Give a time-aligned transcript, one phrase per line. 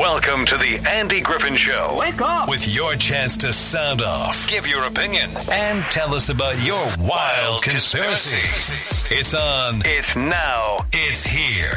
[0.00, 1.94] Welcome to the Andy Griffin Show.
[2.00, 2.48] Wake up!
[2.48, 7.62] With your chance to sound off, give your opinion, and tell us about your wild
[7.62, 9.06] conspiracies.
[9.12, 9.82] It's on.
[9.84, 10.86] It's now.
[10.94, 11.74] It's here.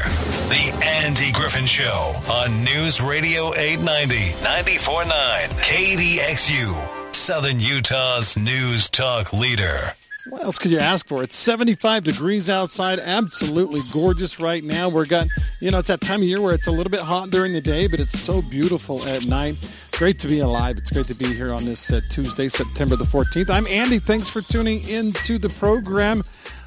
[0.47, 0.73] The
[1.03, 9.95] Andy Griffin Show on News Radio 890, 94.9, KDXU, Southern Utah's news talk leader.
[10.29, 11.21] What else could you ask for?
[11.21, 14.87] It's 75 degrees outside, absolutely gorgeous right now.
[14.87, 15.27] We're got,
[15.59, 17.59] you know, it's that time of year where it's a little bit hot during the
[17.59, 19.55] day, but it's so beautiful at night.
[19.93, 20.77] Great to be alive.
[20.77, 23.49] It's great to be here on this uh, Tuesday, September the 14th.
[23.49, 23.99] I'm Andy.
[23.99, 26.23] Thanks for tuning into the program.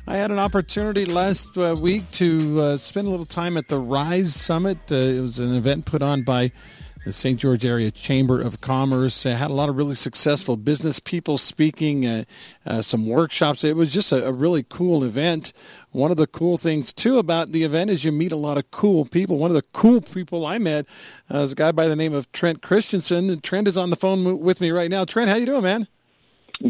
[0.06, 3.78] I had an opportunity last uh, week to uh, spend a little time at the
[3.78, 4.78] Rise Summit.
[4.90, 6.52] Uh, it was an event put on by
[7.06, 7.38] the St.
[7.38, 9.24] George Area Chamber of Commerce.
[9.24, 12.24] Uh, had a lot of really successful business people speaking, uh,
[12.66, 13.62] uh, some workshops.
[13.62, 15.52] It was just a, a, really cool event.
[15.92, 18.72] One of the cool things, too, about the event is you meet a lot of
[18.72, 19.38] cool people.
[19.38, 20.84] One of the cool people I met
[21.30, 23.40] uh, was a guy by the name of Trent Christensen.
[23.40, 25.04] Trent is on the phone with me right now.
[25.04, 25.86] Trent, how you doing, man?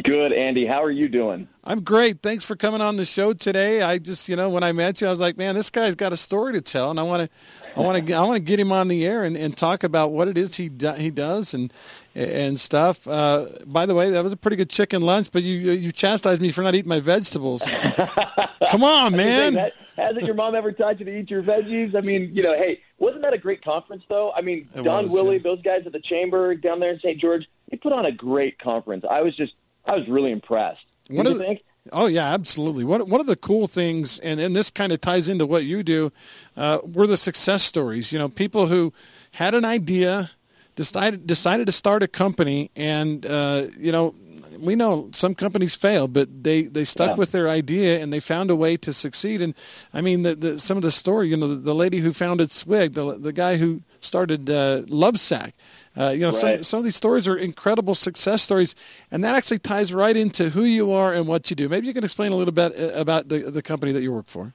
[0.03, 0.67] Good, Andy.
[0.67, 1.48] How are you doing?
[1.65, 2.21] I'm great.
[2.21, 3.81] Thanks for coming on the show today.
[3.81, 6.12] I just, you know, when I met you, I was like, man, this guy's got
[6.12, 8.59] a story to tell, and I want to I want to I want to get
[8.59, 11.53] him on the air and, and talk about what it is he do, he does
[11.53, 11.73] and
[12.15, 13.07] and stuff.
[13.07, 16.41] Uh, by the way, that was a pretty good chicken lunch, but you you chastised
[16.41, 17.63] me for not eating my vegetables.
[18.71, 19.55] Come on, man.
[19.55, 21.95] That, hasn't your mom ever taught you to eat your veggies?
[21.95, 24.33] I mean, you know, hey, wasn't that a great conference though?
[24.33, 25.43] I mean, it Don was, Willie, yeah.
[25.43, 27.19] those guys at the chamber down there in St.
[27.19, 29.05] George, they put on a great conference.
[29.09, 30.85] I was just I was really impressed.
[31.09, 31.63] What do you think?
[31.92, 32.84] Oh yeah, absolutely.
[32.84, 35.83] One one of the cool things, and and this kind of ties into what you
[35.83, 36.12] do,
[36.56, 38.12] uh, were the success stories.
[38.12, 38.93] You know, people who
[39.33, 40.31] had an idea,
[40.75, 44.15] decided decided to start a company, and uh, you know,
[44.59, 47.17] we know some companies fail, but they they stuck yeah.
[47.17, 49.43] with their idea and they found a way to succeed.
[49.43, 49.55] And
[49.93, 52.50] I mean, the, the some of the story, you know, the, the lady who founded
[52.50, 55.53] Swig, the the guy who started uh, Lovesac.
[55.97, 56.35] Uh, you know, right.
[56.35, 58.75] some, some of these stories are incredible success stories,
[59.11, 61.69] and that actually ties right into who you are and what you do.
[61.69, 64.27] Maybe you can explain a little bit uh, about the, the company that you work
[64.27, 64.53] for.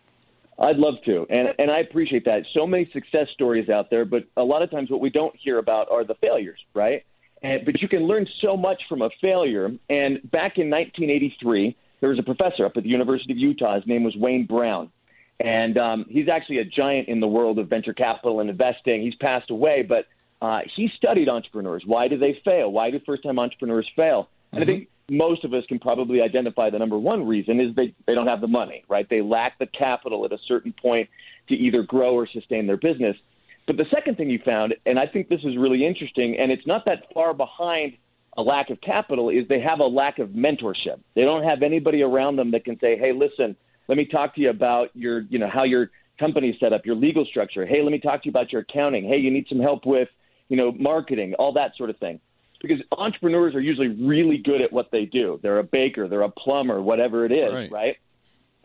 [0.59, 2.45] I'd love to, and and I appreciate that.
[2.45, 5.57] So many success stories out there, but a lot of times what we don't hear
[5.57, 7.03] about are the failures, right?
[7.41, 9.71] And, but you can learn so much from a failure.
[9.89, 13.75] And back in 1983, there was a professor up at the University of Utah.
[13.75, 14.91] His name was Wayne Brown,
[15.39, 19.01] and um, he's actually a giant in the world of venture capital and investing.
[19.01, 20.05] He's passed away, but
[20.41, 21.85] uh, he studied entrepreneurs.
[21.85, 22.71] Why do they fail?
[22.71, 24.29] Why do first-time entrepreneurs fail?
[24.51, 24.69] And mm-hmm.
[24.69, 28.15] I think most of us can probably identify the number one reason is they, they
[28.15, 29.07] don't have the money, right?
[29.09, 31.09] They lack the capital at a certain point
[31.49, 33.17] to either grow or sustain their business.
[33.65, 36.65] But the second thing you found, and I think this is really interesting, and it's
[36.65, 37.97] not that far behind
[38.37, 40.99] a lack of capital, is they have a lack of mentorship.
[41.13, 43.55] They don't have anybody around them that can say, hey, listen,
[43.87, 46.95] let me talk to you about your, you know, how your company set up, your
[46.95, 47.65] legal structure.
[47.65, 49.03] Hey, let me talk to you about your accounting.
[49.03, 50.09] Hey, you need some help with
[50.51, 52.19] you know, marketing, all that sort of thing.
[52.59, 55.39] Because entrepreneurs are usually really good at what they do.
[55.41, 57.71] They're a baker, they're a plumber, whatever it is, right?
[57.71, 57.97] right?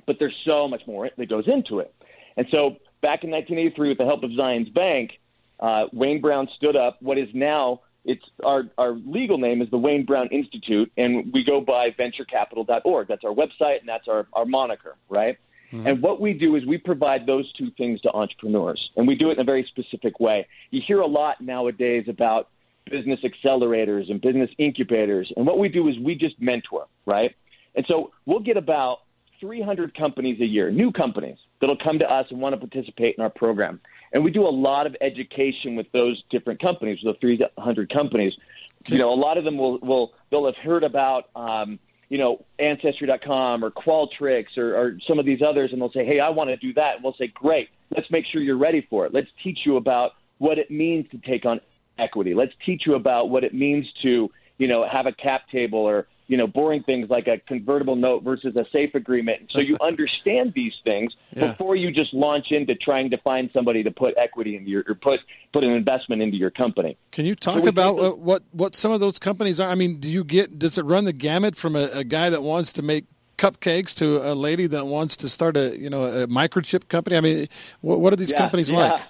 [0.04, 1.94] But there's so much more that goes into it.
[2.36, 2.70] And so
[3.00, 5.20] back in 1983, with the help of Zions Bank,
[5.60, 9.78] uh, Wayne Brown stood up what is now it's our, our legal name is the
[9.78, 13.08] Wayne Brown Institute, and we go by venturecapital.org.
[13.08, 15.38] That's our website, and that's our, our moniker, right?
[15.76, 15.86] Mm-hmm.
[15.86, 19.28] And what we do is we provide those two things to entrepreneurs, and we do
[19.28, 20.46] it in a very specific way.
[20.70, 22.48] You hear a lot nowadays about
[22.86, 27.34] business accelerators and business incubators, and what we do is we just mentor, right?
[27.74, 29.02] And so we'll get about
[29.38, 33.22] 300 companies a year, new companies that'll come to us and want to participate in
[33.22, 33.80] our program.
[34.12, 38.38] And we do a lot of education with those different companies, the 300 companies.
[38.86, 42.44] You know, a lot of them will, will they'll have heard about um, you know,
[42.58, 46.50] Ancestry.com or Qualtrics or, or some of these others, and they'll say, hey, I want
[46.50, 46.96] to do that.
[46.96, 49.12] And we'll say, great, let's make sure you're ready for it.
[49.12, 51.60] Let's teach you about what it means to take on
[51.98, 52.34] equity.
[52.34, 56.06] Let's teach you about what it means to, you know, have a cap table or
[56.28, 59.50] you know, boring things like a convertible note versus a safe agreement.
[59.50, 61.48] So you understand these things yeah.
[61.48, 64.94] before you just launch into trying to find somebody to put equity into your or
[64.94, 65.20] put
[65.52, 66.96] put an investment into your company.
[67.12, 69.68] Can you talk so about those, what what some of those companies are?
[69.68, 72.42] I mean, do you get does it run the gamut from a, a guy that
[72.42, 73.04] wants to make
[73.38, 77.16] cupcakes to a lady that wants to start a you know a microchip company?
[77.16, 77.46] I mean,
[77.80, 78.78] what, what are these yeah, companies yeah.
[78.78, 79.00] like?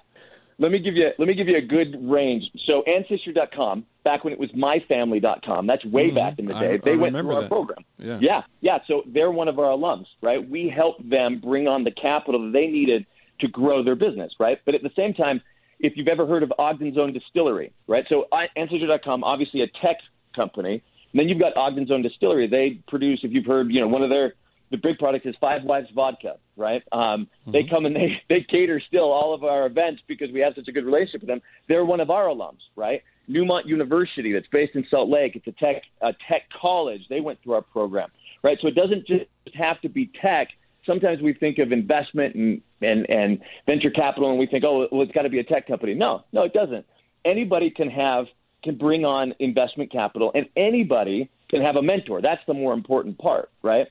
[0.58, 2.50] Let me give you let me give you a good range.
[2.56, 6.14] So ancestry.com, back when it was myfamily.com, that's way mm-hmm.
[6.14, 6.74] back in the day.
[6.74, 7.48] I, they I went through our that.
[7.48, 7.84] program.
[7.98, 8.18] Yeah.
[8.20, 8.78] yeah, yeah.
[8.86, 10.48] So they're one of our alums, right?
[10.48, 13.04] We helped them bring on the capital that they needed
[13.40, 14.60] to grow their business, right?
[14.64, 15.42] But at the same time,
[15.80, 18.06] if you've ever heard of Ogden's Own Distillery, right?
[18.08, 19.98] So ancestry.com, obviously a tech
[20.32, 20.82] company.
[21.12, 22.46] And then you've got Ogden's Own Distillery.
[22.46, 24.34] They produce, if you've heard, you know, one of their
[24.70, 26.38] the big product is Five Wives Vodka.
[26.56, 26.82] right?
[26.92, 27.50] Um, mm-hmm.
[27.52, 30.68] They come and they, they cater still all of our events because we have such
[30.68, 31.42] a good relationship with them.
[31.66, 33.02] They're one of our alums, right?
[33.28, 35.36] Neumont University, that's based in Salt Lake.
[35.36, 37.08] It's a tech a tech college.
[37.08, 38.10] They went through our program,
[38.42, 38.60] right?
[38.60, 40.56] So it doesn't just have to be tech.
[40.84, 45.02] Sometimes we think of investment and and and venture capital, and we think, oh, well,
[45.02, 45.94] it's got to be a tech company.
[45.94, 46.86] No, no, it doesn't.
[47.24, 48.28] Anybody can have
[48.62, 52.20] can bring on investment capital, and anybody can have a mentor.
[52.20, 53.88] That's the more important part, right?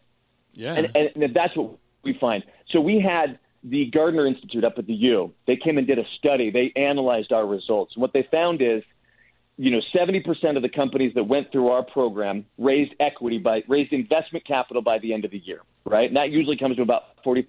[0.53, 0.73] Yeah.
[0.73, 2.43] And, and that's what we find.
[2.65, 5.33] So we had the Gardner Institute up at the U.
[5.47, 6.49] They came and did a study.
[6.49, 7.95] They analyzed our results.
[7.95, 8.83] And what they found is
[9.57, 13.93] you know, 70% of the companies that went through our program raised equity by raised
[13.93, 16.07] investment capital by the end of the year, right?
[16.07, 17.47] And that usually comes to about $40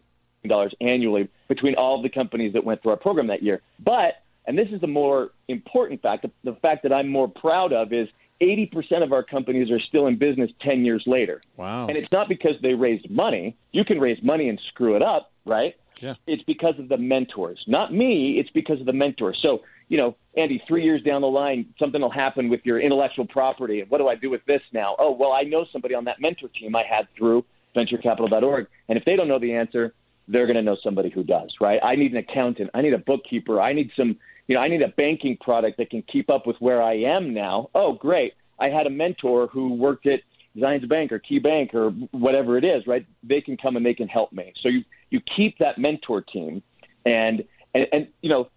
[0.80, 3.60] annually between all of the companies that went through our program that year.
[3.80, 7.72] But, and this is the more important fact, the, the fact that I'm more proud
[7.72, 8.08] of is
[8.40, 11.40] 80% of our companies are still in business 10 years later.
[11.56, 11.88] Wow.
[11.88, 13.56] And it's not because they raised money.
[13.72, 15.74] You can raise money and screw it up, right?
[16.00, 16.14] Yeah.
[16.26, 17.64] It's because of the mentors.
[17.66, 19.38] Not me, it's because of the mentors.
[19.38, 23.24] So you know, Andy, three years down the line, something will happen with your intellectual
[23.24, 23.80] property.
[23.80, 24.96] And what do I do with this now?
[24.98, 27.44] Oh, well, I know somebody on that mentor team I had through
[27.74, 28.66] venturecapital.org.
[28.88, 29.94] And if they don't know the answer,
[30.28, 31.78] they're going to know somebody who does, right?
[31.82, 32.70] I need an accountant.
[32.74, 33.60] I need a bookkeeper.
[33.60, 34.16] I need some,
[34.48, 37.32] you know, I need a banking product that can keep up with where I am
[37.32, 37.70] now.
[37.74, 38.34] Oh, great.
[38.58, 40.22] I had a mentor who worked at
[40.56, 43.06] Zions Bank or Key Bank or whatever it is, right?
[43.22, 44.52] They can come and they can help me.
[44.56, 46.62] So you, you keep that mentor team
[47.04, 47.44] and,
[47.74, 48.48] and, and you know,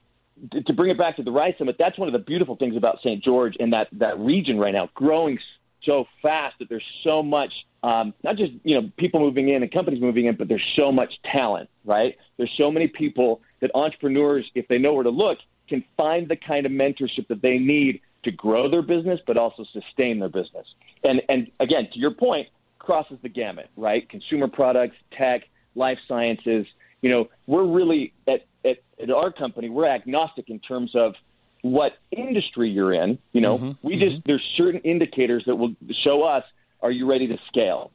[0.65, 3.01] to bring it back to the Rise Summit, that's one of the beautiful things about
[3.01, 3.23] St.
[3.23, 5.39] George and that, that region right now, growing
[5.81, 9.71] so fast that there's so much, um, not just you know people moving in and
[9.71, 12.17] companies moving in, but there's so much talent, right?
[12.37, 16.35] There's so many people that entrepreneurs, if they know where to look, can find the
[16.35, 20.67] kind of mentorship that they need to grow their business, but also sustain their business.
[21.03, 22.49] And and again, to your point,
[22.79, 24.07] crosses the gamut, right?
[24.09, 26.67] Consumer products, tech, life sciences.
[27.01, 31.15] You know, we're really at at, at our company, we're agnostic in terms of
[31.61, 33.17] what industry you're in.
[33.31, 34.29] You know, mm-hmm, we just mm-hmm.
[34.29, 36.43] there's certain indicators that will show us
[36.81, 37.91] are you ready to scale,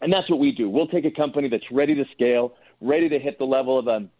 [0.00, 0.68] and that's what we do.
[0.68, 4.10] We'll take a company that's ready to scale, ready to hit the level of um,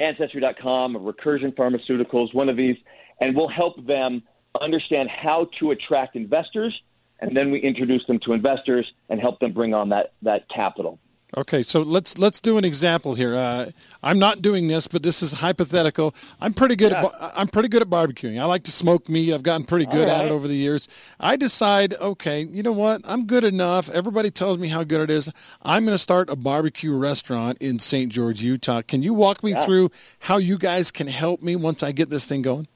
[0.00, 2.76] Ancestry.com or Recursion Pharmaceuticals, one of these,
[3.20, 4.22] and we'll help them
[4.60, 6.82] understand how to attract investors,
[7.20, 10.98] and then we introduce them to investors and help them bring on that that capital.
[11.36, 13.36] Okay, so let's let's do an example here.
[13.36, 13.70] Uh,
[14.02, 16.14] I'm not doing this, but this is hypothetical.
[16.40, 16.92] I'm pretty good.
[16.92, 17.04] Yeah.
[17.04, 18.40] At, I'm pretty good at barbecuing.
[18.40, 19.34] I like to smoke meat.
[19.34, 20.20] I've gotten pretty good right.
[20.20, 20.88] at it over the years.
[21.20, 23.02] I decide, okay, you know what?
[23.04, 23.90] I'm good enough.
[23.90, 25.30] Everybody tells me how good it is.
[25.62, 28.10] I'm going to start a barbecue restaurant in St.
[28.10, 28.80] George, Utah.
[28.80, 29.66] Can you walk me yeah.
[29.66, 29.90] through
[30.20, 32.68] how you guys can help me once I get this thing going?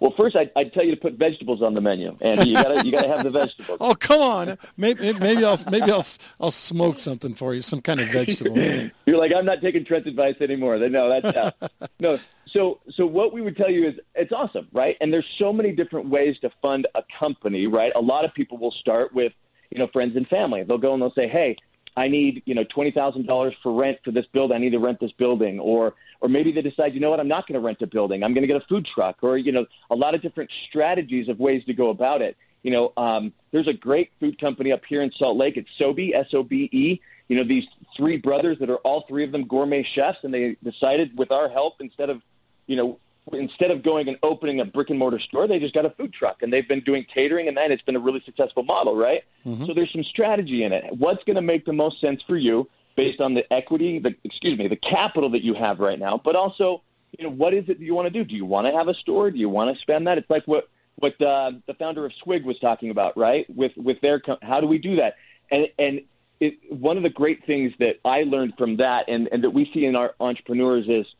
[0.00, 2.84] Well, first I'd, I'd, tell you to put vegetables on the menu, and you gotta
[2.84, 3.78] you got to have the vegetables.
[3.80, 4.58] oh, come on!
[4.76, 6.04] Maybe, maybe I'll maybe I'll
[6.38, 8.58] I'll smoke something for you, some kind of vegetable.
[9.06, 10.76] You're like, I'm not taking Trent's advice anymore.
[10.76, 11.50] No, that's uh,
[12.00, 12.18] no.
[12.46, 14.96] So, so what we would tell you is it's awesome, right?
[15.00, 17.92] And there's so many different ways to fund a company, right?
[17.94, 19.32] A lot of people will start with,
[19.70, 20.62] you know, friends and family.
[20.62, 21.56] They'll go and they'll say, hey,
[21.96, 24.54] I need, you know, twenty thousand dollars for rent for this building.
[24.54, 27.28] I need to rent this building, or or maybe they decide, you know what, I'm
[27.28, 28.22] not going to rent a building.
[28.22, 31.28] I'm going to get a food truck, or you know, a lot of different strategies
[31.28, 32.36] of ways to go about it.
[32.62, 35.56] You know, um, there's a great food company up here in Salt Lake.
[35.56, 37.00] It's Sobe, S-O-B-E.
[37.28, 37.66] You know, these
[37.96, 41.48] three brothers that are all three of them gourmet chefs, and they decided with our
[41.48, 42.22] help, instead of,
[42.66, 42.98] you know,
[43.32, 46.12] instead of going and opening a brick and mortar store, they just got a food
[46.12, 49.24] truck, and they've been doing catering, and then it's been a really successful model, right?
[49.44, 49.66] Mm-hmm.
[49.66, 50.84] So there's some strategy in it.
[50.96, 52.68] What's going to make the most sense for you?
[52.96, 56.34] based on the equity, the excuse me, the capital that you have right now, but
[56.34, 56.82] also,
[57.16, 58.24] you know, what is it that you want to do?
[58.24, 59.30] Do you want to have a store?
[59.30, 60.18] Do you want to spend that?
[60.18, 63.46] It's like what what uh, the founder of Swig was talking about, right?
[63.54, 65.16] With with their how do we do that?
[65.50, 66.02] And and
[66.40, 69.70] it, one of the great things that I learned from that, and and that we
[69.72, 71.14] see in our entrepreneurs is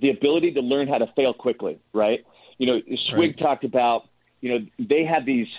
[0.00, 2.24] the ability to learn how to fail quickly, right?
[2.58, 3.38] You know, Swig right.
[3.38, 4.08] talked about,
[4.40, 5.58] you know, they had these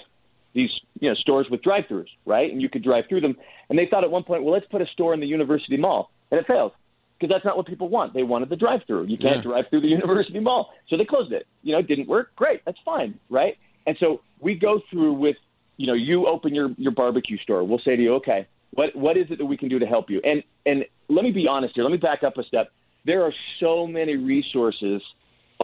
[0.53, 2.51] these you know stores with drive-throughs, right?
[2.51, 3.37] And you could drive through them.
[3.69, 6.11] And they thought at one point, well, let's put a store in the university mall,
[6.31, 6.73] and it failed
[7.17, 8.13] because that's not what people want.
[8.13, 9.05] They wanted the drive-through.
[9.05, 9.41] You can't yeah.
[9.41, 11.47] drive through the university mall, so they closed it.
[11.63, 12.35] You know, it didn't work.
[12.35, 13.57] Great, that's fine, right?
[13.85, 15.37] And so we go through with,
[15.77, 17.63] you know, you open your your barbecue store.
[17.63, 20.09] We'll say to you, okay, what what is it that we can do to help
[20.09, 20.21] you?
[20.23, 21.83] And and let me be honest here.
[21.83, 22.71] Let me back up a step.
[23.09, 25.01] There are so many resources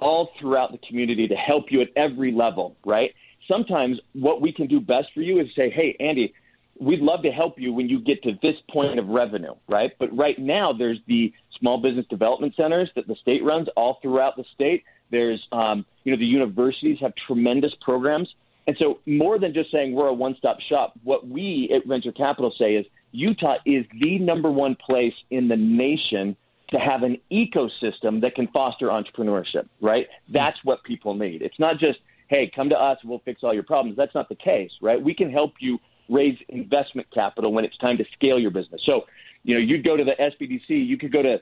[0.01, 3.13] all throughout the community to help you at every level, right?
[3.47, 6.33] sometimes what we can do best for you is say, hey, Andy,
[6.77, 9.93] we'd love to help you when you get to this point of revenue, right?
[9.97, 14.35] But right now, there's the small business development centers that the state runs all throughout
[14.35, 14.83] the state.
[15.09, 18.35] There's, um, you know, the universities have tremendous programs.
[18.67, 22.51] And so more than just saying we're a one-stop shop, what we at Venture Capital
[22.51, 26.35] say is Utah is the number one place in the nation
[26.69, 30.07] to have an ecosystem that can foster entrepreneurship, right?
[30.29, 31.41] That's what people need.
[31.41, 33.97] It's not just, hey, come to us, we'll fix all your problems.
[33.97, 35.01] That's not the case, right?
[35.01, 35.79] We can help you
[36.09, 38.83] raise investment capital when it's time to scale your business.
[38.83, 39.07] So,
[39.43, 41.41] you know, you'd go to the SBDC, you could go to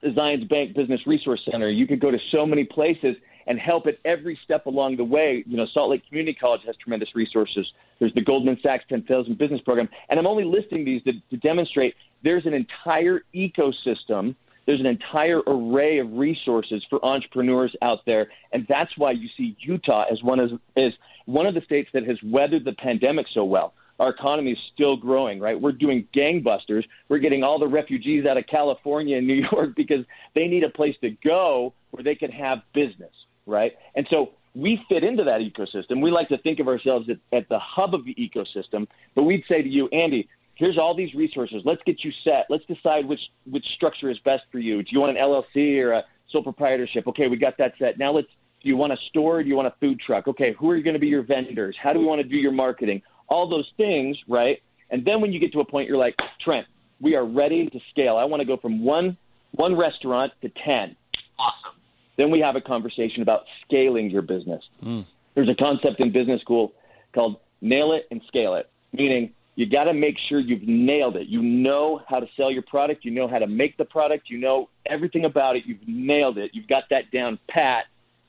[0.00, 3.16] the Zions Bank Business Resource Center, you could go to so many places
[3.46, 5.44] and help at every step along the way.
[5.46, 7.72] You know, Salt Lake Community College has tremendous resources.
[7.98, 9.88] There's the Goldman Sachs 10,000 Business Program.
[10.08, 14.36] And I'm only listing these to, to demonstrate there's an entire ecosystem
[14.72, 19.54] there's an entire array of resources for entrepreneurs out there, and that's why you see
[19.60, 20.94] Utah as one of as
[21.26, 23.74] one of the states that has weathered the pandemic so well.
[24.00, 25.60] Our economy is still growing, right?
[25.60, 26.88] We're doing gangbusters.
[27.10, 30.70] We're getting all the refugees out of California and New York because they need a
[30.70, 33.12] place to go where they can have business,
[33.44, 33.76] right?
[33.94, 36.00] And so we fit into that ecosystem.
[36.00, 39.44] We like to think of ourselves at, at the hub of the ecosystem, but we'd
[39.46, 41.62] say to you, Andy, here's all these resources.
[41.64, 42.46] Let's get you set.
[42.48, 44.82] Let's decide which which structure is best for you.
[44.82, 47.06] Do you want an LLC or a sole proprietorship?
[47.08, 47.98] Okay, we got that set.
[47.98, 48.28] Now let's.
[48.62, 49.38] Do you want a store?
[49.38, 50.28] Or do you want a food truck?
[50.28, 51.76] Okay, who are going to be your vendors?
[51.76, 53.02] How do we want to do your marketing?
[53.28, 54.62] All those things, right?
[54.88, 56.66] And then when you get to a point, you're like, Trent,
[57.00, 58.16] we are ready to scale.
[58.16, 59.16] I want to go from one
[59.50, 60.96] one restaurant to ten.
[61.38, 61.72] Awesome.
[62.16, 64.68] Then we have a conversation about scaling your business.
[64.82, 65.06] Mm.
[65.34, 66.72] There's a concept in business school
[67.12, 71.28] called nail it and scale it, meaning you got to make sure you've nailed it.
[71.28, 73.04] You know how to sell your product.
[73.04, 74.30] You know how to make the product.
[74.30, 75.66] You know everything about it.
[75.66, 76.54] You've nailed it.
[76.54, 77.86] You've got that down pat,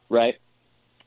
[0.09, 0.37] right?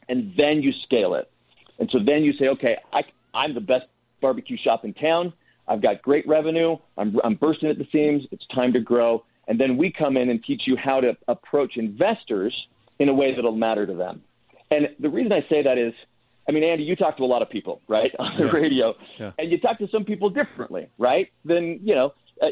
[0.08, 1.30] And then you scale it.
[1.78, 3.04] And so then you say, okay, I,
[3.34, 3.86] I'm the best
[4.22, 5.34] barbecue shop in town.
[5.68, 6.78] I've got great revenue.
[6.96, 8.26] I'm, I'm bursting at the seams.
[8.30, 9.24] It's time to grow.
[9.48, 12.68] And then we come in and teach you how to approach investors
[12.98, 14.22] in a way that'll matter to them.
[14.70, 15.92] And the reason I say that is–
[16.48, 18.50] I mean, Andy, you talk to a lot of people, right, on the yeah.
[18.50, 19.32] radio, yeah.
[19.38, 21.30] and you talk to some people differently, right?
[21.44, 22.50] Than you know, uh,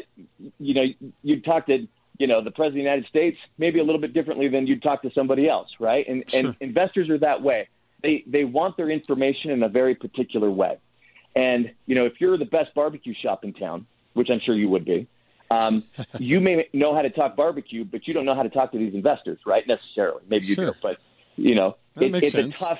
[0.59, 0.87] you know,
[1.23, 1.87] you talk to
[2.17, 4.83] you know the president of the United States maybe a little bit differently than you'd
[4.83, 6.07] talk to somebody else, right?
[6.07, 6.39] And sure.
[6.41, 7.69] and investors are that way.
[8.01, 10.77] They they want their information in a very particular way,
[11.35, 14.69] and you know, if you're the best barbecue shop in town, which I'm sure you
[14.69, 15.07] would be.
[15.51, 15.83] Um,
[16.19, 18.79] you may know how to talk barbecue, but you don't know how to talk to
[18.79, 19.65] these investors, right?
[19.67, 20.65] Necessarily, maybe you sure.
[20.71, 20.97] do, but
[21.37, 22.55] you know, it, it's sense.
[22.55, 22.79] a tough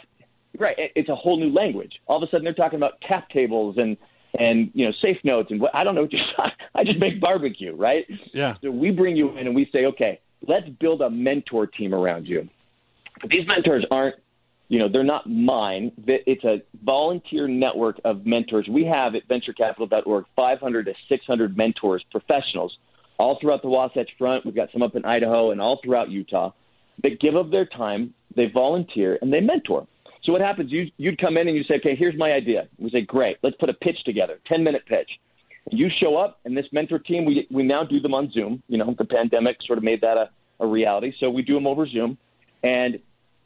[0.59, 0.91] right.
[0.95, 2.01] It's a whole new language.
[2.07, 3.97] All of a sudden, they're talking about cap tables and
[4.37, 6.01] and you know safe notes and what I don't know.
[6.01, 6.35] what Just
[6.75, 8.05] I just make barbecue, right?
[8.33, 8.55] Yeah.
[8.61, 12.27] So we bring you in and we say, okay, let's build a mentor team around
[12.27, 12.49] you.
[13.25, 14.15] These mentors aren't,
[14.67, 15.91] you know, they're not mine.
[16.05, 18.67] It's a volunteer network of mentors.
[18.67, 22.77] We have at VentureCapital.org 500 to 600 mentors, professionals,
[23.17, 24.45] all throughout the Wasatch Front.
[24.45, 26.51] We've got some up in Idaho and all throughout Utah
[27.03, 28.13] that give of their time.
[28.35, 29.87] They volunteer and they mentor.
[30.25, 30.71] So what happens?
[30.71, 32.67] You you'd come in and you say, okay, here's my idea.
[32.79, 35.19] We say, great, let's put a pitch together, ten minute pitch.
[35.69, 38.63] You show up, and this mentor team, we we now do them on Zoom.
[38.67, 41.67] You know, the pandemic sort of made that a, a reality, so we do them
[41.67, 42.17] over Zoom,
[42.63, 42.99] and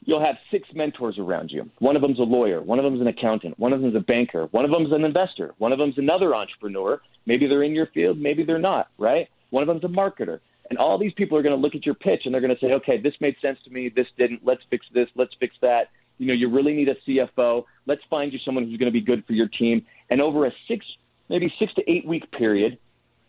[0.06, 1.68] you'll have six mentors around you.
[1.80, 4.46] One of them's a lawyer, one of them's an accountant, one of them's a banker,
[4.46, 7.02] one of them's an investor, one of them's another entrepreneur.
[7.26, 9.28] Maybe they're in your field, maybe they're not, right?
[9.50, 10.40] One of them's a marketer.
[10.70, 12.60] And all these people are going to look at your pitch and they're going to
[12.60, 13.88] say, okay, this made sense to me.
[13.88, 14.46] This didn't.
[14.46, 15.10] Let's fix this.
[15.16, 17.64] Let's fix that you know, you really need a CFO.
[17.86, 19.86] Let's find you someone who's going to be good for your team.
[20.10, 20.98] And over a six,
[21.30, 22.78] maybe six to eight week period,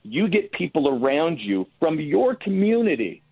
[0.03, 3.23] you get people around you from your community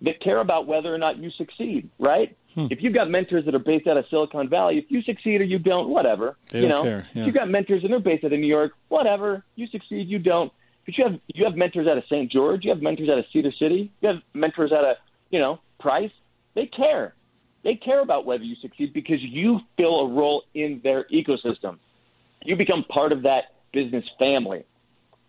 [0.00, 2.34] that care about whether or not you succeed, right?
[2.54, 2.68] Hmm.
[2.70, 5.44] If you've got mentors that are based out of Silicon Valley, if you succeed or
[5.44, 6.36] you don't, whatever.
[6.48, 7.26] They you know, care, yeah.
[7.26, 9.44] you've got mentors and they're based out of New York, whatever.
[9.56, 10.50] You succeed, you don't.
[10.86, 12.30] But you have you have mentors out of St.
[12.30, 14.96] George, you have mentors out of Cedar City, you have mentors out of
[15.30, 16.10] you know Price.
[16.54, 17.14] They care.
[17.62, 21.78] They care about whether you succeed because you fill a role in their ecosystem.
[22.44, 24.64] You become part of that business family.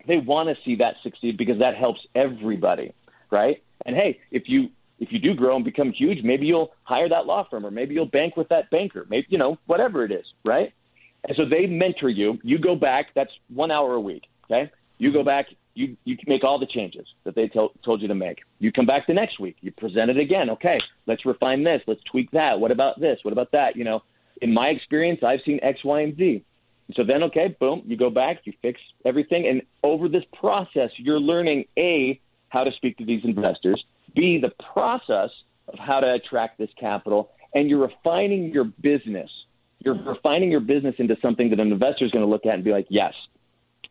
[0.06, 2.94] They want to see that succeed because that helps everybody,
[3.30, 3.64] right?
[3.86, 7.26] And hey, if you if you do grow and become huge, maybe you'll hire that
[7.26, 9.06] law firm or maybe you'll bank with that banker.
[9.10, 10.74] Maybe you know, whatever it is, right?
[11.26, 12.40] And so they mentor you.
[12.44, 14.72] You go back, that's 1 hour a week, okay?
[14.98, 18.16] You go back, you you make all the changes that they told told you to
[18.16, 18.44] make.
[18.60, 20.50] You come back the next week, you present it again.
[20.52, 22.60] Okay, let's refine this, let's tweak that.
[22.60, 23.24] What about this?
[23.24, 23.76] What about that?
[23.76, 24.04] You know,
[24.42, 26.44] in my experience, I've seen X, Y, and Z.
[26.94, 31.20] So then, okay, boom, you go back, you fix everything, and over this process, you're
[31.20, 35.32] learning a how to speak to these investors, b the process
[35.68, 39.46] of how to attract this capital, and you're refining your business.
[39.80, 42.64] You're refining your business into something that an investor is going to look at and
[42.64, 43.28] be like, yes,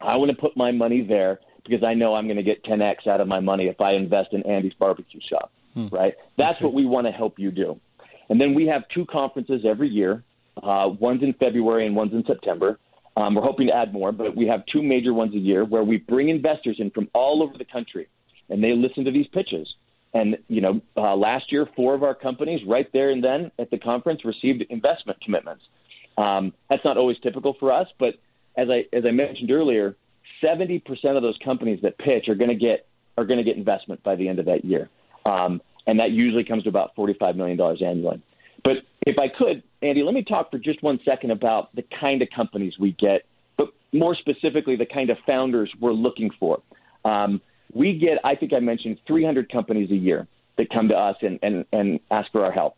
[0.00, 3.06] I want to put my money there because I know I'm going to get 10x
[3.06, 5.88] out of my money if I invest in Andy's barbecue shop, hmm.
[5.88, 6.14] right?
[6.36, 6.64] That's okay.
[6.64, 7.80] what we want to help you do.
[8.28, 10.22] And then we have two conferences every year.
[10.62, 12.78] Uh, one's in February and one's in September.
[13.16, 15.84] Um, we're hoping to add more, but we have two major ones a year where
[15.84, 18.08] we bring investors in from all over the country,
[18.48, 19.76] and they listen to these pitches.
[20.14, 23.70] And you know, uh, last year, four of our companies, right there and then at
[23.70, 25.68] the conference, received investment commitments.
[26.16, 28.18] Um, that's not always typical for us, but
[28.56, 29.96] as I as I mentioned earlier,
[30.42, 33.56] seventy percent of those companies that pitch are going to get are going to get
[33.56, 34.90] investment by the end of that year,
[35.24, 38.20] um, and that usually comes to about forty five million dollars annually.
[38.62, 42.22] But if I could, Andy, let me talk for just one second about the kind
[42.22, 43.24] of companies we get,
[43.56, 46.62] but more specifically, the kind of founders we're looking for.
[47.04, 47.40] Um,
[47.72, 51.38] we get, I think I mentioned 300 companies a year that come to us and,
[51.42, 52.76] and, and ask for our help.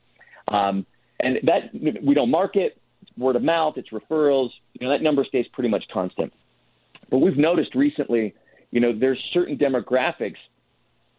[0.48, 0.86] Um,
[1.20, 2.78] and that we don't market,
[3.16, 4.52] word of mouth, it's referrals.
[4.74, 6.32] You know, that number stays pretty much constant.
[7.10, 8.34] But we've noticed recently,
[8.70, 10.38] you know, there's certain demographics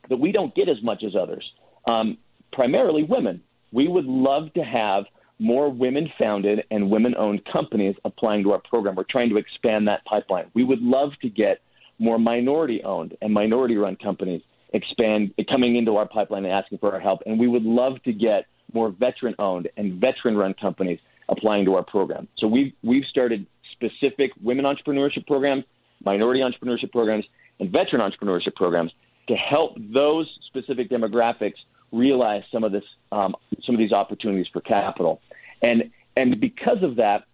[0.10, 1.54] that we don't get as much as others,
[1.88, 2.18] um,
[2.52, 3.42] primarily women.
[3.72, 5.06] We would love to have
[5.40, 8.96] more women founded and women owned companies applying to our program.
[8.96, 10.50] We're trying to expand that pipeline.
[10.54, 11.62] We would love to get
[12.00, 14.42] more minority owned and minority run companies
[14.74, 17.24] expand coming into our pipeline and asking for our help.
[17.26, 21.00] And we would love to get more veteran owned and veteran run companies
[21.30, 22.28] applying to our program.
[22.36, 25.64] So we've, we've started specific women entrepreneurship programs,
[26.04, 27.26] minority entrepreneurship programs,
[27.60, 28.94] and veteran entrepreneurship programs
[29.28, 31.58] to help those specific demographics
[31.92, 35.22] realize some of this, um, some of these opportunities for capital.
[35.62, 37.26] And, and because of that,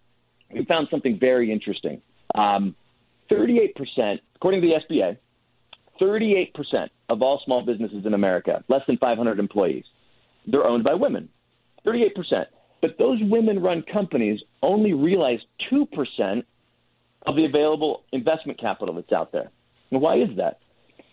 [0.50, 2.02] we found something very interesting.
[2.34, 2.74] Um,
[3.30, 5.18] 38%, according to the SBA,
[6.00, 9.84] 38% of all small businesses in America, less than 500 employees,
[10.46, 11.28] they're owned by women.
[11.84, 12.46] 38%.
[12.80, 16.44] But those women run companies only realize 2%
[17.26, 19.50] of the available investment capital that's out there.
[19.90, 20.60] And why is that?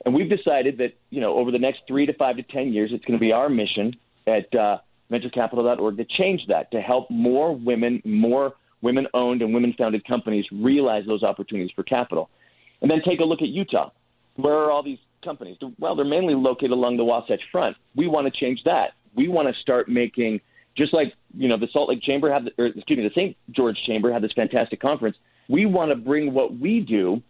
[0.05, 2.93] And we've decided that, you know, over the next three to five to 10 years,
[2.93, 4.79] it's going to be our mission at uh,
[5.11, 10.51] venturecapital.org to change that, to help more women, more women owned and women founded companies
[10.51, 12.29] realize those opportunities for capital.
[12.81, 13.91] And then take a look at Utah.
[14.35, 15.57] Where are all these companies?
[15.79, 17.75] Well, they're mainly located along the Wasatch Front.
[17.93, 18.93] We want to change that.
[19.15, 20.39] We want to start making,
[20.75, 23.35] just like you know, the Salt Lake Chamber had, or excuse me, the St.
[23.51, 25.17] George Chamber had this fantastic conference.
[25.49, 27.21] We want to bring what we do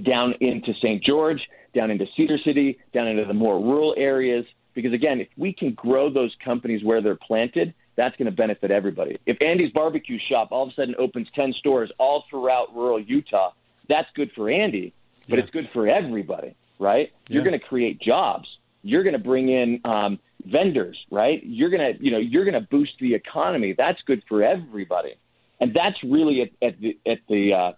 [0.00, 1.02] down into St.
[1.02, 4.46] George, down into Cedar City, down into the more rural areas.
[4.72, 8.70] Because again, if we can grow those companies where they're planted, that's going to benefit
[8.70, 9.18] everybody.
[9.26, 13.52] If Andy's barbecue shop all of a sudden opens 10 stores all throughout rural Utah,
[13.88, 14.94] that's good for Andy,
[15.28, 15.42] but yeah.
[15.42, 17.12] it's good for everybody, right?
[17.28, 17.34] Yeah.
[17.34, 18.58] You're going to create jobs.
[18.82, 21.42] You're going to bring in um, vendors, right?
[21.44, 23.72] You're going to, you know, you're going to boost the economy.
[23.72, 25.16] That's good for everybody.
[25.60, 27.72] And that's really at, at the, at the, uh,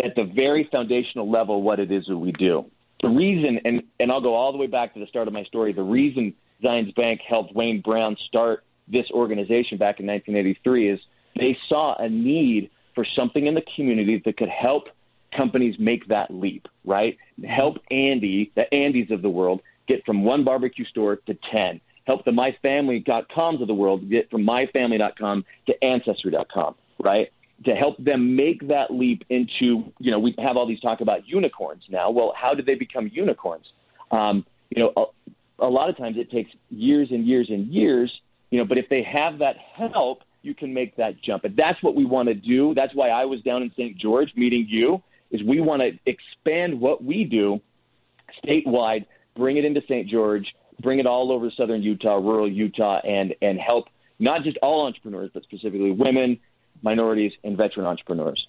[0.00, 2.70] at the very foundational level what it is that we do.
[3.00, 5.44] The reason, and, and I'll go all the way back to the start of my
[5.44, 11.00] story, the reason Zions Bank helped Wayne Brown start this organization back in 1983 is
[11.36, 14.88] they saw a need for something in the community that could help
[15.30, 17.16] companies make that leap, right?
[17.44, 21.80] Help Andy, the Andys of the world, get from one barbecue store to 10.
[22.06, 27.32] Help the myfamily.coms of the world get from myfamily.com to ancestry.com, right?
[27.64, 31.28] To help them make that leap into, you know, we have all these talk about
[31.28, 32.10] unicorns now.
[32.10, 33.72] Well, how did they become unicorns?
[34.10, 38.20] Um, you know, a, a lot of times it takes years and years and years
[38.50, 41.44] you know, but if they have that help, you can make that jump.
[41.44, 42.74] And that's what we want to do.
[42.74, 43.96] That's why I was down in St.
[43.96, 47.60] George meeting you, is we want to expand what we do
[48.44, 50.06] statewide, bring it into St.
[50.06, 54.86] George, bring it all over southern Utah, rural Utah, and, and help not just all
[54.86, 56.38] entrepreneurs, but specifically women,
[56.82, 58.48] minorities, and veteran entrepreneurs.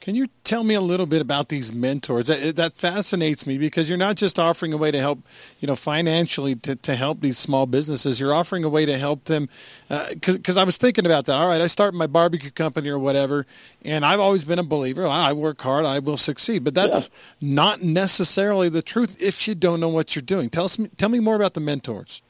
[0.00, 2.28] Can you tell me a little bit about these mentors?
[2.28, 5.18] That, that fascinates me because you're not just offering a way to help,
[5.58, 8.20] you know, financially to, to help these small businesses.
[8.20, 9.48] You're offering a way to help them.
[9.88, 11.34] Because uh, I was thinking about that.
[11.34, 13.44] All right, I start my barbecue company or whatever,
[13.84, 15.06] and I've always been a believer.
[15.06, 16.62] I work hard, I will succeed.
[16.62, 17.10] But that's
[17.40, 17.54] yeah.
[17.54, 20.48] not necessarily the truth if you don't know what you're doing.
[20.48, 22.22] Tell us, tell me more about the mentors.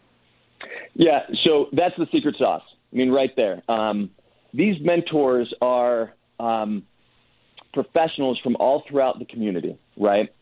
[0.95, 2.65] Yeah, so that's the secret sauce.
[2.93, 3.63] I mean, right there.
[3.69, 4.11] Um,
[4.53, 6.15] these mentors are.
[6.41, 6.85] Um,
[7.73, 10.33] professionals from all throughout the community, right?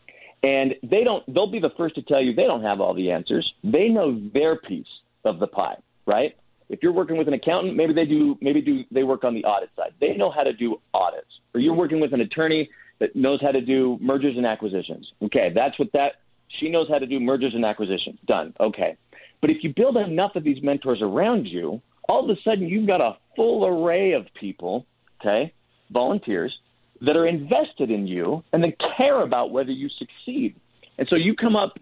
[0.42, 3.11] And they don't, they'll be the first to tell you they don't have all the
[3.11, 3.55] answers.
[3.64, 6.37] They know their piece of the pie, right?
[6.69, 9.45] If you're working with an accountant, maybe they do, maybe do, they work on the
[9.45, 9.92] audit side.
[10.01, 11.40] They know how to do audits.
[11.53, 15.12] Or you're working with an attorney that knows how to do mergers and acquisitions.
[15.23, 18.19] Okay, that's what that, she knows how to do mergers and acquisitions.
[18.25, 18.55] Done.
[18.61, 18.97] Okay.
[19.40, 22.87] But if you build enough of these mentors around you, all of a sudden you've
[22.87, 24.87] got a full array of people,
[25.20, 25.53] okay,
[25.90, 26.61] volunteers,
[27.01, 30.57] that are invested in you and then care about whether you succeed.
[30.99, 31.79] And so you come up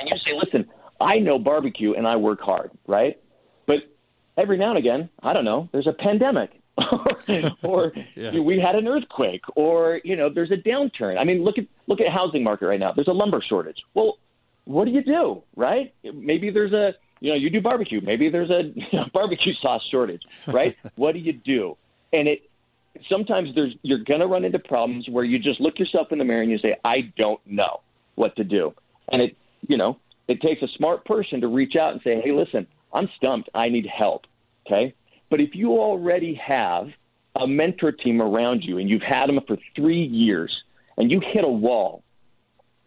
[0.00, 0.68] and you say, listen,
[1.00, 3.20] I know barbecue and I work hard, right?
[3.66, 3.94] But
[4.36, 6.58] every now and again, I don't know, there's a pandemic.
[7.62, 8.38] or yeah.
[8.40, 12.00] we had an earthquake or you know there's a downturn i mean look at look
[12.00, 14.16] at housing market right now there's a lumber shortage well
[14.64, 15.92] what do you do, right?
[16.04, 18.00] Maybe there's a, you know, you do barbecue.
[18.00, 20.76] Maybe there's a you know, barbecue sauce shortage, right?
[20.96, 21.76] what do you do?
[22.12, 22.50] And it,
[23.06, 26.24] sometimes there's, you're going to run into problems where you just look yourself in the
[26.24, 27.80] mirror and you say, I don't know
[28.16, 28.74] what to do.
[29.08, 29.36] And it,
[29.68, 33.08] you know, it takes a smart person to reach out and say, hey, listen, I'm
[33.16, 33.48] stumped.
[33.54, 34.26] I need help.
[34.66, 34.92] Okay.
[35.30, 36.90] But if you already have
[37.36, 40.64] a mentor team around you and you've had them for three years
[40.98, 42.02] and you hit a wall,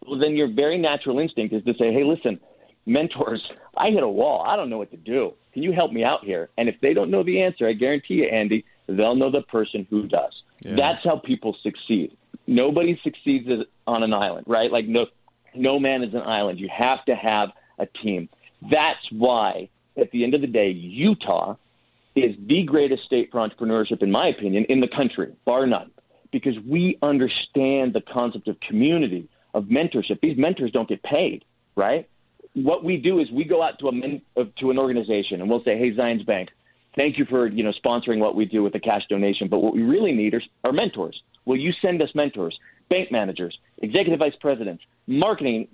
[0.06, 2.38] well, then your very natural instinct is to say, hey, listen,
[2.86, 4.42] mentors, I hit a wall.
[4.46, 5.34] I don't know what to do.
[5.52, 6.48] Can you help me out here?
[6.56, 9.86] And if they don't know the answer, I guarantee you, Andy, they'll know the person
[9.90, 10.42] who does.
[10.60, 10.76] Yeah.
[10.76, 12.16] That's how people succeed.
[12.46, 14.70] Nobody succeeds on an island, right?
[14.70, 15.06] Like no,
[15.54, 16.60] no man is an island.
[16.60, 18.28] You have to have a team.
[18.62, 21.56] That's why, at the end of the day, Utah
[22.14, 25.90] is the greatest state for entrepreneurship, in my opinion, in the country, bar none,
[26.30, 30.20] because we understand the concept of community, of mentorship.
[30.20, 31.44] These mentors don't get paid,
[31.74, 32.08] right?
[32.56, 34.22] What we do is we go out to a men,
[34.56, 36.52] to an organization and we'll say, "Hey, Zions Bank,
[36.94, 39.74] thank you for you know sponsoring what we do with the cash donation, but what
[39.74, 41.22] we really need are, are mentors.
[41.44, 45.68] Will you send us mentors, bank managers, executive vice presidents, marketing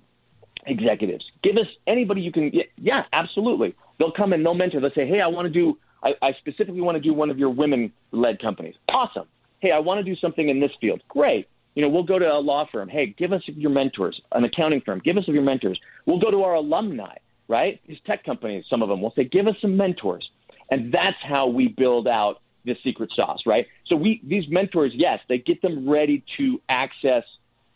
[0.65, 1.31] executives?
[1.41, 2.51] Give us anybody you can.
[2.77, 3.75] Yeah, absolutely.
[3.97, 4.81] They'll come and they'll mentor.
[4.81, 7.39] They'll say, "Hey, I want to do." I, I specifically want to do one of
[7.39, 8.75] your women-led companies.
[8.89, 9.25] Awesome.
[9.61, 11.01] Hey, I want to do something in this field.
[11.07, 11.47] Great.
[11.75, 12.89] You know, we'll go to a law firm.
[12.89, 14.21] Hey, give us your mentors.
[14.31, 14.99] An accounting firm.
[14.99, 15.81] Give us your mentors.
[16.05, 17.15] We'll go to our alumni.
[17.47, 17.81] Right?
[17.87, 20.31] These tech companies, some of them will say, "Give us some mentors."
[20.69, 23.67] And that's how we build out the secret sauce, right?
[23.83, 27.25] So we these mentors, yes, they get them ready to access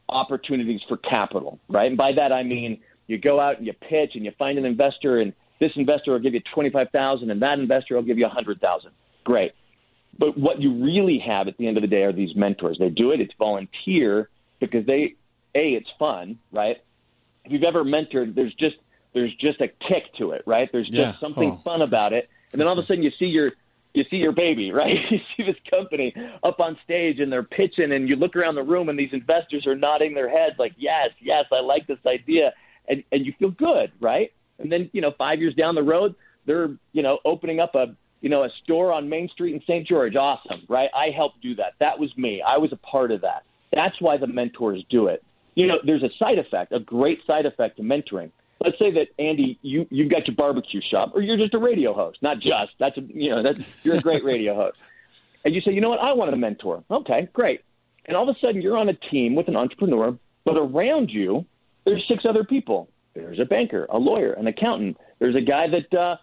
[0.10, 1.88] opportunities for capital, right?
[1.88, 4.66] And by that I mean you go out and you pitch and you find an
[4.66, 8.92] investor and this investor will give you 25,000 and that investor will give you 100,000.
[9.24, 9.54] Great.
[10.20, 12.78] But what you really have at the end of the day are these mentors.
[12.78, 15.16] They do it, it's volunteer because they
[15.56, 16.82] A, it's fun, right?
[17.46, 18.78] If you've ever mentored, there's just
[19.14, 20.72] there's just a kick to it, right?
[20.72, 21.20] There's just yeah.
[21.20, 21.62] something oh.
[21.64, 22.30] fun about it.
[22.52, 23.52] And then all of a sudden you see your
[23.94, 25.10] you see your baby, right?
[25.12, 28.64] You see this company up on stage and they're pitching and you look around the
[28.64, 32.54] room and these investors are nodding their heads like, yes, yes, I like this idea.
[32.88, 34.32] And, and you feel good, right?
[34.60, 37.96] And then, you know, five years down the road, they're, you know, opening up a,
[38.22, 39.86] you know, a store on Main Street in St.
[39.86, 40.16] George.
[40.16, 40.90] Awesome, right?
[40.94, 41.74] I helped do that.
[41.80, 42.42] That was me.
[42.42, 43.44] I was a part of that.
[43.72, 45.24] That's why the mentors do it.
[45.56, 48.32] You know, there's a side effect, a great side effect to mentoring.
[48.60, 51.94] Let's say that Andy, you you've got your barbecue shop, or you're just a radio
[51.94, 52.22] host.
[52.24, 54.80] Not just that's a, you know that's you're a great radio host,
[55.46, 56.84] and you say, you know what, I want a mentor.
[56.90, 57.62] Okay, great.
[58.06, 61.46] And all of a sudden, you're on a team with an entrepreneur, but around you,
[61.86, 64.98] there's six other people there's a banker, a lawyer, an accountant.
[65.20, 66.18] There's a guy that uh,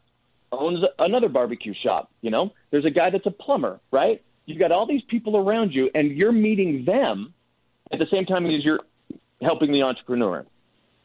[0.59, 2.11] owns another barbecue shop.
[2.21, 4.23] You know, there's a guy that's a plumber, right?
[4.47, 7.33] You've got all these people around you, and you're meeting them
[7.91, 8.81] at the same time as you're
[9.41, 10.45] helping the entrepreneur.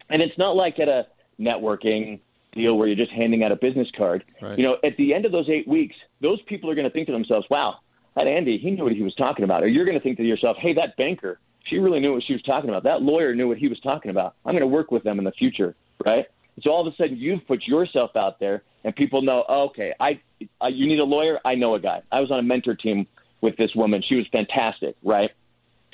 [0.09, 1.07] And it's not like at a
[1.39, 2.19] networking
[2.51, 4.25] deal where you're just handing out a business card.
[4.41, 4.57] Right.
[4.57, 7.07] You know, at the end of those eight weeks, those people are going to think
[7.07, 7.79] to themselves, "Wow,
[8.15, 10.25] that Andy, he knew what he was talking about." Or you're going to think to
[10.25, 12.83] yourself, "Hey, that banker, she really knew what she was talking about.
[12.83, 14.35] That lawyer knew what he was talking about.
[14.45, 16.27] I'm going to work with them in the future, right?
[16.62, 19.93] So all of a sudden, you've put yourself out there, and people know, oh, okay,
[20.00, 20.19] I,
[20.62, 21.39] I, you need a lawyer.
[21.45, 22.02] I know a guy.
[22.12, 23.08] I was on a mentor team
[23.41, 24.02] with this woman.
[24.02, 25.32] She was fantastic, right?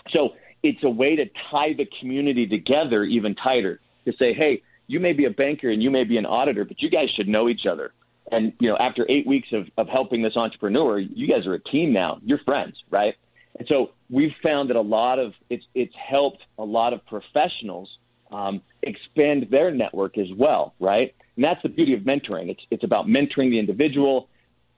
[0.08, 3.80] So it's a way to tie the community together even tighter.
[4.06, 6.82] To say, hey, you may be a banker and you may be an auditor, but
[6.82, 7.92] you guys should know each other.
[8.32, 11.60] And you know, after eight weeks of, of helping this entrepreneur, you guys are a
[11.60, 12.20] team now.
[12.24, 13.16] You're friends, right?
[13.58, 18.00] And so we've found that a lot of it's it's helped a lot of professionals
[18.36, 21.16] um, expand their network as well, right?
[21.36, 22.50] And that's the beauty of mentoring.
[22.50, 24.28] It's it's about mentoring the individual,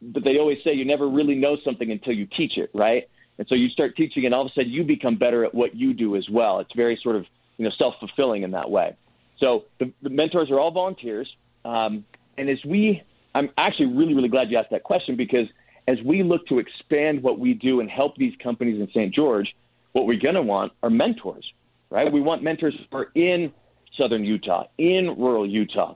[0.01, 3.09] but they always say you never really know something until you teach it, right?
[3.39, 5.75] And so you start teaching, and all of a sudden you become better at what
[5.75, 6.59] you do as well.
[6.59, 7.25] It's very sort of
[7.57, 8.95] you know self fulfilling in that way.
[9.37, 12.05] So the, the mentors are all volunteers, um,
[12.37, 13.01] and as we,
[13.33, 15.47] I'm actually really really glad you asked that question because
[15.87, 19.11] as we look to expand what we do and help these companies in St.
[19.13, 19.55] George,
[19.93, 21.53] what we're going to want are mentors,
[21.89, 22.11] right?
[22.11, 23.53] We want mentors who are in
[23.91, 25.95] southern Utah, in rural Utah.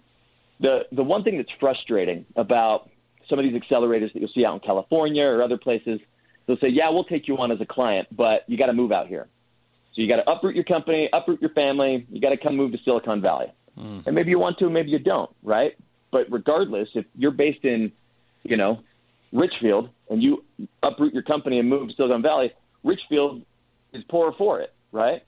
[0.60, 2.90] The, the one thing that's frustrating about
[3.28, 6.00] some of these accelerators that you'll see out in California or other places,
[6.46, 8.92] they'll say, yeah, we'll take you on as a client, but you got to move
[8.92, 9.28] out here.
[9.94, 12.06] So you got to uproot your company, uproot your family.
[12.12, 13.52] You got to come move to Silicon Valley.
[13.78, 14.06] Mm.
[14.06, 15.76] And maybe you want to, maybe you don't, right?
[16.12, 17.92] But regardless, if you're based in,
[18.44, 18.82] you know,
[19.32, 20.44] Richfield and you
[20.84, 23.44] uproot your company and move to Silicon Valley, Richfield
[23.94, 25.24] is poorer for it, right?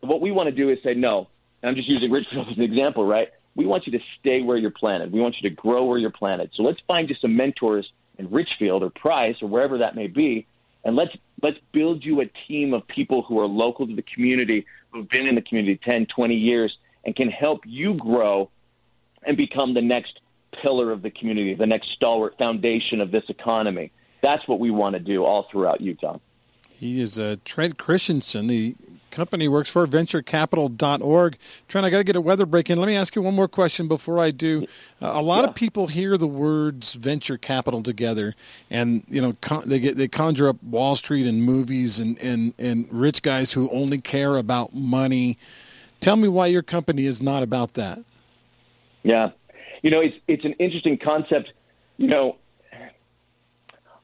[0.00, 1.28] What we want to do is say, no,
[1.62, 3.30] and I'm just using Richfield as an example, right?
[3.54, 5.12] We want you to stay where you're planted.
[5.12, 6.50] We want you to grow where you're planted.
[6.52, 10.46] So let's find you some mentors in Richfield or Price or wherever that may be,
[10.84, 14.66] and let's let's build you a team of people who are local to the community,
[14.90, 18.50] who've been in the community 10, 20 years, and can help you grow
[19.24, 20.20] and become the next
[20.52, 23.90] pillar of the community, the next stalwart foundation of this economy.
[24.22, 26.18] That's what we want to do all throughout Utah.
[26.68, 28.46] He is uh, Trent Christensen.
[28.46, 28.74] The
[29.10, 31.36] company works for venturecapital.org.
[31.68, 32.78] Trent, I got to get a weather break in.
[32.78, 34.66] Let me ask you one more question before I do.
[35.02, 35.50] Uh, a lot yeah.
[35.50, 38.34] of people hear the words venture capital together,
[38.70, 42.54] and you know con- they get they conjure up Wall Street and movies and, and
[42.58, 45.38] and rich guys who only care about money.
[46.00, 48.00] Tell me why your company is not about that.
[49.02, 49.30] Yeah,
[49.82, 51.52] you know it's it's an interesting concept.
[51.98, 52.36] You know,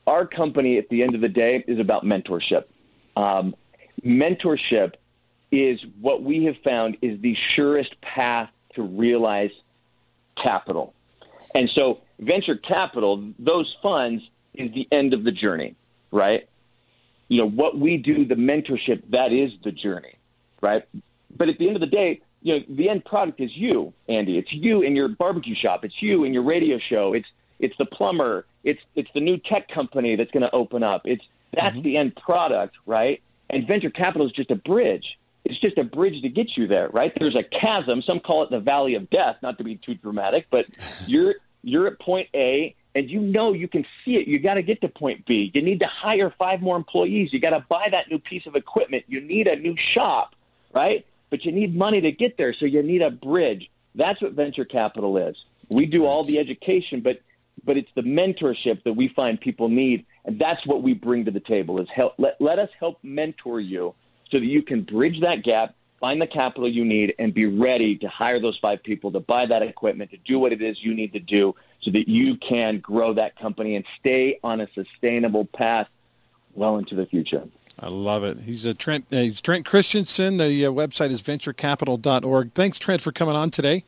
[0.07, 2.65] our company at the end of the day is about mentorship.
[3.17, 3.55] Um,
[4.05, 4.95] mentorship
[5.51, 9.51] is what we have found is the surest path to realize
[10.35, 10.93] capital.
[11.55, 15.75] And so venture capital, those funds is the end of the journey,
[16.11, 16.49] right?
[17.29, 20.15] You know, what we do, the mentorship, that is the journey,
[20.61, 20.85] right?
[21.37, 24.39] But at the end of the day, you know, the end product is you, Andy.
[24.39, 25.85] It's you in your barbecue shop.
[25.85, 27.13] It's you in your radio show.
[27.13, 27.29] It's
[27.59, 28.47] it's the plumber.
[28.63, 31.03] It's it's the new tech company that's going to open up.
[31.05, 31.83] It's that's mm-hmm.
[31.83, 33.21] the end product, right?
[33.51, 35.19] And venture capital is just a bridge.
[35.45, 37.13] It's just a bridge to get you there, right?
[37.15, 38.03] There's a chasm.
[38.03, 40.67] Some call it the valley of death, not to be too dramatic, but
[41.07, 44.27] you're you're at point A and you know you can see it.
[44.27, 45.51] You got to get to point B.
[45.55, 47.31] You need to hire five more employees.
[47.33, 49.05] You got to buy that new piece of equipment.
[49.07, 50.35] You need a new shop,
[50.73, 51.05] right?
[51.29, 53.71] But you need money to get there, so you need a bridge.
[53.95, 55.45] That's what venture capital is.
[55.69, 57.21] We do all the education, but
[57.65, 61.31] but it's the mentorship that we find people need and that's what we bring to
[61.31, 63.95] the table is help, let, let us help mentor you
[64.29, 67.97] so that you can bridge that gap, find the capital you need, and be ready
[67.97, 70.95] to hire those five people to buy that equipment, to do what it is you
[70.95, 75.45] need to do so that you can grow that company and stay on a sustainable
[75.45, 75.89] path
[76.55, 77.45] well into the future.
[77.79, 78.41] I love it.
[78.41, 79.07] He's a Trent.
[79.13, 80.39] Uh, he's Trent Christensen.
[80.39, 82.53] The uh, website is venturecapital.org.
[82.55, 83.85] Thanks, Trent, for coming on today.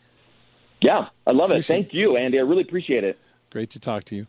[0.82, 1.82] Yeah, I love appreciate it.
[1.82, 2.38] Thank you, Andy.
[2.38, 3.18] I really appreciate it.
[3.50, 4.26] Great to talk to you.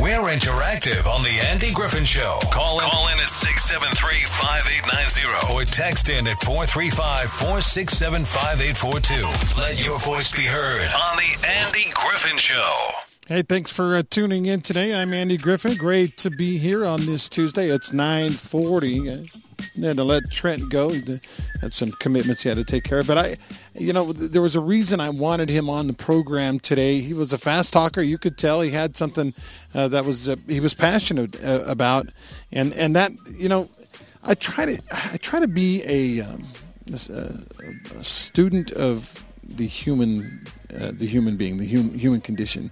[0.00, 2.38] We're interactive on The Andy Griffin Show.
[2.50, 9.60] Call in, Call in at 673 5890 or text in at 435 467 5842.
[9.60, 12.88] Let your voice be heard on The Andy Griffin Show.
[13.26, 14.94] Hey, thanks for uh, tuning in today.
[14.94, 15.76] I'm Andy Griffin.
[15.76, 17.68] Great to be here on this Tuesday.
[17.68, 19.26] It's 940
[19.82, 20.90] had to let Trent go.
[20.90, 21.20] He
[21.60, 23.06] had some commitments he had to take care of.
[23.06, 23.36] But I,
[23.74, 27.00] you know, there was a reason I wanted him on the program today.
[27.00, 28.02] He was a fast talker.
[28.02, 29.32] You could tell he had something
[29.74, 32.06] uh, that was uh, he was passionate uh, about,
[32.52, 33.68] and and that you know,
[34.24, 36.46] I try to I try to be a, um,
[37.10, 37.34] a,
[37.98, 42.70] a student of the human uh, the human being, the human human condition.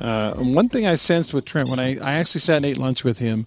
[0.00, 3.02] Uh, one thing I sensed with Trent when I, I actually sat and ate lunch
[3.02, 3.46] with him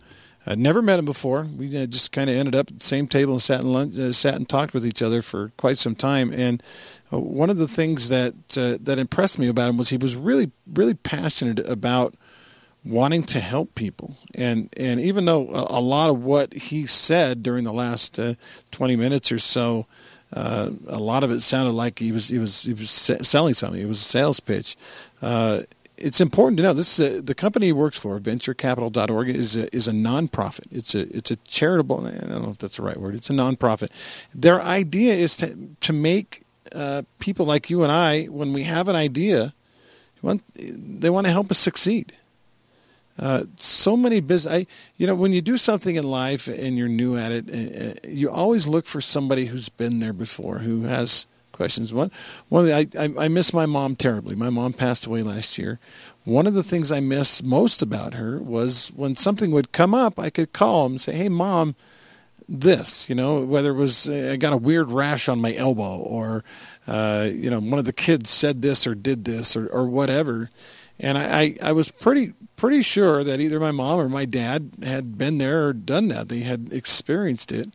[0.49, 1.47] I'd never met him before.
[1.55, 3.97] We uh, just kind of ended up at the same table and sat and lunch,
[3.99, 6.33] uh, sat and talked with each other for quite some time.
[6.33, 6.63] And
[7.13, 10.15] uh, one of the things that uh, that impressed me about him was he was
[10.15, 12.15] really really passionate about
[12.83, 14.17] wanting to help people.
[14.33, 18.33] And and even though a, a lot of what he said during the last uh,
[18.71, 19.85] 20 minutes or so.
[20.31, 23.81] Uh, a lot of it sounded like he was he was he was selling something.
[23.81, 24.77] It was a sales pitch
[26.01, 29.75] it's important to know this is a, the company he works for, VentureCapital.org, is a,
[29.75, 30.67] is a nonprofit.
[30.71, 32.05] It's a it's a charitable.
[32.07, 33.15] I don't know if that's the right word.
[33.15, 33.89] It's a nonprofit.
[34.33, 38.87] Their idea is to to make uh, people like you and I, when we have
[38.87, 39.53] an idea,
[40.21, 42.13] want, they want to help us succeed.
[43.17, 46.87] Uh, so many business, I, you know, when you do something in life and you're
[46.87, 50.83] new at it, uh, uh, you always look for somebody who's been there before, who
[50.83, 51.27] has
[51.59, 51.93] questions.
[51.93, 52.09] One,
[52.47, 54.33] one I, I, I miss my mom terribly.
[54.33, 55.77] My mom passed away last year.
[56.23, 60.17] One of the things I miss most about her was when something would come up,
[60.17, 61.75] I could call and say, "Hey, mom."
[62.51, 65.97] this, you know, whether it was uh, I got a weird rash on my elbow
[65.99, 66.43] or,
[66.87, 70.49] uh, you know, one of the kids said this or did this or, or whatever.
[70.99, 74.71] And I, I, I, was pretty pretty sure that either my mom or my dad
[74.81, 76.29] had been there or done that.
[76.29, 77.69] They had experienced it.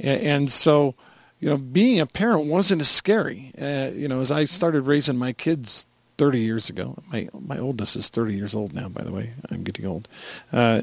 [0.00, 0.94] And, and so
[1.40, 3.52] you know, being a parent wasn't as scary.
[3.60, 5.86] Uh, you know, as I started raising my kids
[6.18, 8.88] 30 years ago, my my oldest is 30 years old now.
[8.88, 10.08] By the way, I'm getting old.
[10.52, 10.82] Uh,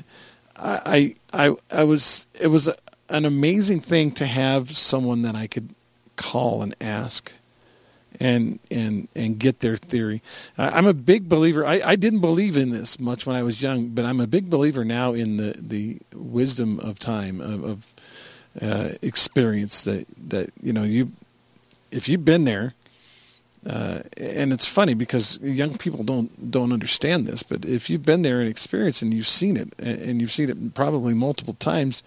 [0.56, 2.76] I, I I was it was a,
[3.10, 5.74] an amazing thing to have someone that I could
[6.16, 7.32] call and ask
[8.20, 10.22] and and and get their theory.
[10.58, 11.66] I'm a big believer.
[11.66, 14.50] I, I didn't believe in this much when I was young, but I'm a big
[14.50, 17.94] believer now in the the wisdom of time of, of
[18.62, 21.12] uh, experience that that you know you
[21.92, 22.74] if you've been there
[23.66, 28.22] uh, and it's funny because young people don't don't understand this but if you've been
[28.22, 32.04] there and experienced and you've seen it and you've seen it probably multiple times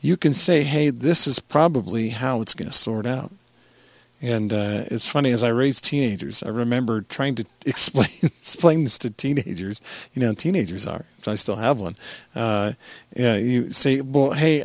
[0.00, 3.32] you can say hey this is probably how it's going to sort out
[4.22, 8.98] And uh, it's funny as I raised teenagers, I remember trying to explain explain this
[8.98, 9.80] to teenagers.
[10.14, 11.06] You know, teenagers are.
[11.26, 11.96] I still have one.
[12.34, 12.72] Uh,
[13.16, 14.64] yeah, you say, "Well, hey,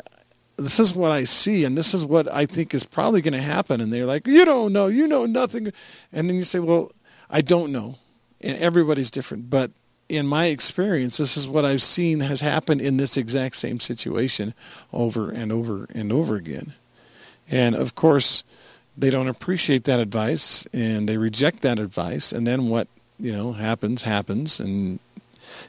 [0.57, 3.41] this is what I see, and this is what I think is probably going to
[3.41, 4.87] happen," and they're like, "You don't know.
[4.87, 5.71] You know nothing."
[6.11, 6.91] And then you say, "Well,
[7.29, 7.97] I don't know,"
[8.41, 9.71] and everybody's different, but
[10.07, 14.53] in my experience, this is what I've seen has happened in this exact same situation
[14.93, 16.73] over and over and over again.
[17.49, 18.43] And of course
[18.97, 22.87] they don't appreciate that advice and they reject that advice and then what
[23.19, 24.99] you know happens happens and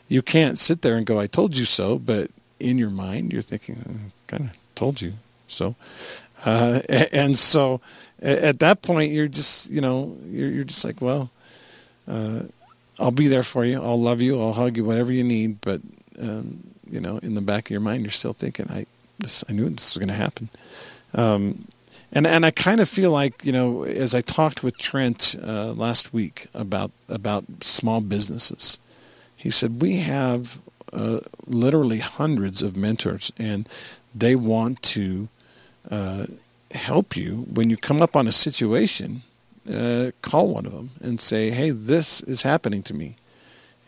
[0.09, 3.43] you can't sit there and go i told you so but in your mind you're
[3.43, 5.15] thinking mm, kind of told you.
[5.49, 5.75] So
[6.45, 6.81] uh,
[7.13, 7.81] and so
[8.23, 11.31] at that point you're just you know you're, you're just like well
[12.09, 12.43] uh,
[12.99, 13.83] i'll be there for you.
[13.83, 14.41] I'll love you.
[14.41, 15.61] I'll hug you whatever you need.
[15.61, 15.81] But
[16.21, 18.87] um, you know in the back of your mind you're still thinking i
[19.19, 20.49] this i knew this was going to happen.
[21.15, 21.67] Um,
[22.13, 25.73] and and I kind of feel like you know, as I talked with Trent uh,
[25.73, 28.79] last week about about small businesses,
[29.37, 30.59] he said we have
[30.93, 33.69] uh, literally hundreds of mentors, and
[34.17, 35.29] they want to
[35.91, 36.27] uh,
[36.73, 39.23] help you when you come up on a situation.
[39.71, 43.17] Uh, call one of them and say, "Hey, this is happening to me,"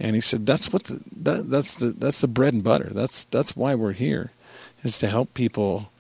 [0.01, 2.91] and he said, "That's what the, that, that's the that's the bread and butter.
[2.91, 4.33] That's that's why we're here,
[4.83, 5.91] is to help people."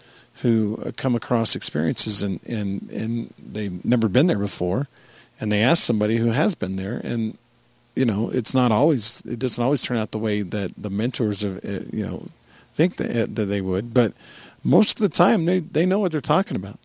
[0.42, 4.86] who uh, come across experiences and, and, and they've never been there before
[5.40, 7.36] and they ask somebody who has been there and
[7.96, 11.42] you know it's not always it doesn't always turn out the way that the mentors
[11.42, 12.28] of uh, you know
[12.78, 14.12] think that, uh, that they would but
[14.62, 16.78] most of the time they, they know what they're talking about.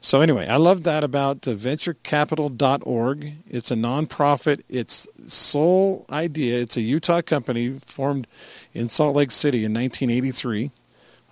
[0.00, 4.62] So anyway i love that about venturecapital.org it's a nonprofit.
[4.68, 6.60] It's sole idea.
[6.60, 8.26] It's a utah company formed
[8.72, 10.70] in salt lake city in 1983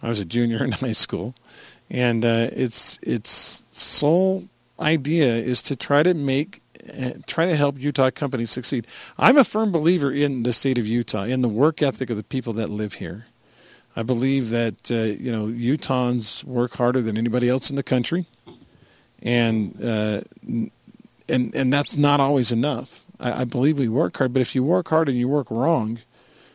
[0.03, 1.35] i was a junior in high school.
[1.92, 7.79] And uh, its its sole idea is to try to make uh, try to help
[7.79, 8.87] Utah companies succeed.
[9.18, 12.23] I'm a firm believer in the state of Utah, in the work ethic of the
[12.23, 13.27] people that live here.
[13.96, 18.26] I believe that uh, you know Utahns work harder than anybody else in the country,
[19.22, 20.20] and uh,
[21.29, 23.05] and and that's not always enough.
[23.18, 25.98] I, I believe we work hard, but if you work hard and you work wrong,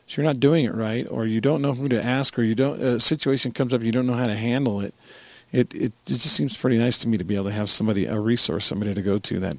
[0.08, 2.56] so you're not doing it right, or you don't know who to ask, or you
[2.56, 4.94] don't a situation comes up you don't know how to handle it
[5.56, 8.06] it, it, it just seems pretty nice to me to be able to have somebody,
[8.06, 9.58] a resource, somebody to go to that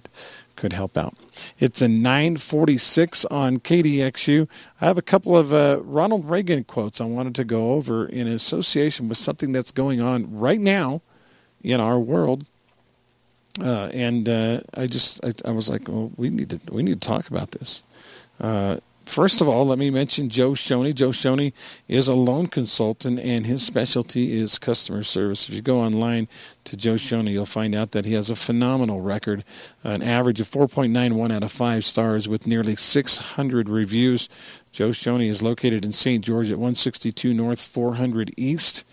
[0.56, 1.14] could help out.
[1.58, 4.48] It's a 946 on KDXU.
[4.80, 8.26] I have a couple of uh, Ronald Reagan quotes I wanted to go over in
[8.26, 11.02] association with something that's going on right now
[11.62, 12.46] in our world.
[13.60, 17.00] Uh, and uh, I just I, I, was like, well, we need to we need
[17.00, 17.82] to talk about this.
[19.06, 20.92] First of all, let me mention Joe Shoney.
[20.92, 21.52] Joe Shoney
[21.88, 25.48] is a loan consultant, and his specialty is customer service.
[25.48, 26.28] If you go online
[26.64, 29.44] to Joe Shoney, you'll find out that he has a phenomenal record,
[29.84, 34.28] an average of 4.91 out of 5 stars with nearly 600 reviews.
[34.72, 36.22] Joe Shoney is located in St.
[36.22, 38.84] George at 162 North 400 East,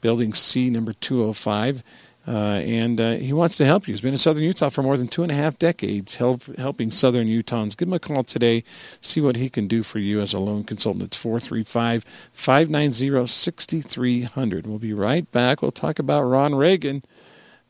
[0.00, 1.82] Building C, number 205.
[2.26, 3.94] Uh, and uh, he wants to help you.
[3.94, 6.90] He's been in Southern Utah for more than two and a half decades, help, helping
[6.90, 7.76] Southern Utahns.
[7.76, 8.64] Give him a call today.
[9.00, 11.04] See what he can do for you as a loan consultant.
[11.04, 14.66] It's 435 590 6300.
[14.66, 15.62] We'll be right back.
[15.62, 17.04] We'll talk about Ron Reagan,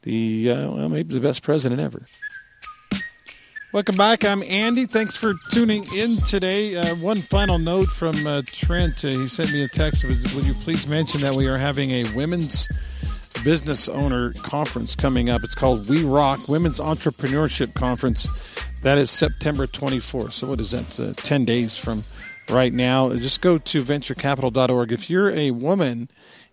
[0.02, 2.06] the uh, well, maybe the best president ever.
[3.72, 4.24] Welcome back.
[4.24, 4.86] I'm Andy.
[4.86, 6.76] Thanks for tuning in today.
[6.76, 9.04] Uh, one final note from uh, Trent.
[9.04, 10.02] Uh, he sent me a text.
[10.02, 12.66] Would you please mention that we are having a women's
[13.46, 15.44] business owner conference coming up.
[15.44, 18.26] It's called We Rock Women's Entrepreneurship Conference.
[18.82, 20.32] That is September 24th.
[20.32, 20.98] So, what is that?
[20.98, 22.02] Uh, 10 days from
[22.52, 23.14] right now.
[23.14, 24.90] Just go to venturecapital.org.
[24.90, 26.08] If you're a woman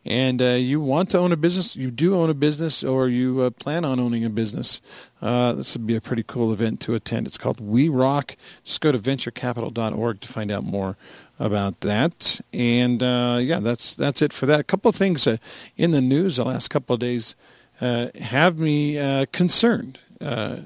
[0.06, 3.42] and uh, you want to own a business, you do own a business, or you
[3.42, 4.80] uh, plan on owning a business,
[5.20, 7.26] uh, this would be a pretty cool event to attend.
[7.26, 8.36] It's called We Rock.
[8.64, 10.96] Just go to venturecapital.org to find out more
[11.44, 12.40] about that.
[12.54, 14.62] And uh, yeah, that's that's it for that.
[14.62, 15.38] A couple of things uh,
[15.76, 17.36] in the news the last couple of days
[17.82, 20.60] uh, have me uh, concerned, uh,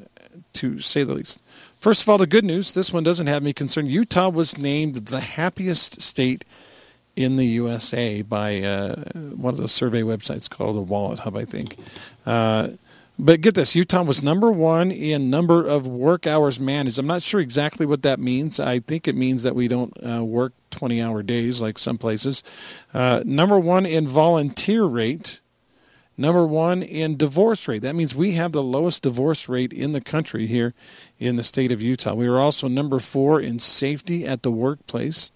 [0.53, 1.41] to say the least.
[1.79, 2.73] First of all, the good news.
[2.73, 3.89] This one doesn't have me concerned.
[3.89, 6.45] Utah was named the happiest state
[7.15, 9.03] in the USA by uh,
[9.36, 11.75] one of those survey websites called the Wallet Hub, I think.
[13.20, 16.99] But get this, Utah was number one in number of work hours managed.
[16.99, 18.59] I'm not sure exactly what that means.
[18.59, 22.43] I think it means that we don't uh, work 20 hour days like some places.
[22.93, 25.41] Uh, number one in volunteer rate.
[26.15, 27.82] Number one in divorce rate.
[27.84, 30.74] That means we have the lowest divorce rate in the country here
[31.20, 32.13] in the state of Utah.
[32.13, 35.32] We were also number four in safety at the workplace.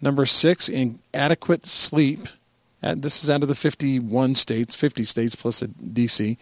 [0.00, 2.28] Number six in adequate sleep.
[2.82, 6.36] This is out of the 51 states, 50 states plus DC.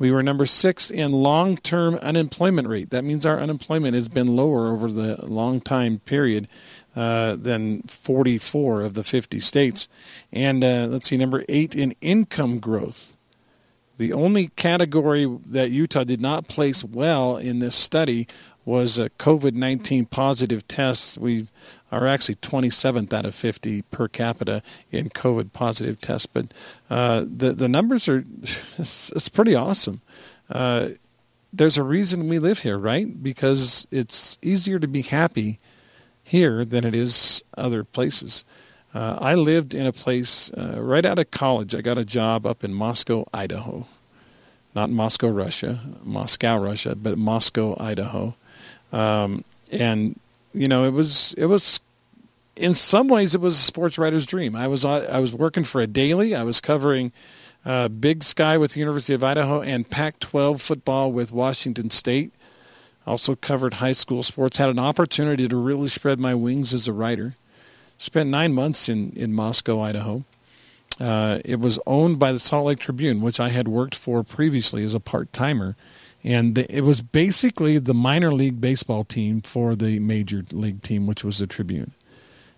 [0.00, 2.88] We were number six in long-term unemployment rate.
[2.88, 6.48] That means our unemployment has been lower over the long time period
[6.96, 9.88] uh, than 44 of the 50 states.
[10.32, 13.14] And uh, let's see, number eight in income growth.
[13.98, 18.26] The only category that Utah did not place well in this study
[18.64, 21.18] was a COVID 19 positive tests.
[21.18, 21.48] We
[21.92, 26.26] are actually 27th out of 50 per capita in COVID positive tests.
[26.26, 26.46] But
[26.88, 28.24] uh, the, the numbers are,
[28.78, 30.00] it's, it's pretty awesome.
[30.48, 30.90] Uh,
[31.52, 33.22] there's a reason we live here, right?
[33.22, 35.58] Because it's easier to be happy
[36.22, 38.44] here than it is other places.
[38.94, 41.74] Uh, I lived in a place uh, right out of college.
[41.74, 43.86] I got a job up in Moscow, Idaho.
[44.74, 48.36] Not Moscow, Russia, Moscow, Russia, but Moscow, Idaho.
[48.92, 50.18] Um, and
[50.52, 51.80] you know, it was it was
[52.56, 54.54] in some ways it was a sports writer's dream.
[54.54, 56.34] I was I was working for a daily.
[56.34, 57.12] I was covering
[57.64, 62.32] uh, Big Sky with the University of Idaho and Pac-12 football with Washington State.
[63.06, 64.56] Also covered high school sports.
[64.58, 67.34] Had an opportunity to really spread my wings as a writer.
[67.98, 70.24] Spent nine months in in Moscow, Idaho.
[70.98, 74.84] Uh, it was owned by the Salt Lake Tribune, which I had worked for previously
[74.84, 75.76] as a part timer
[76.22, 81.24] and it was basically the minor league baseball team for the major league team, which
[81.24, 81.92] was the Tribune.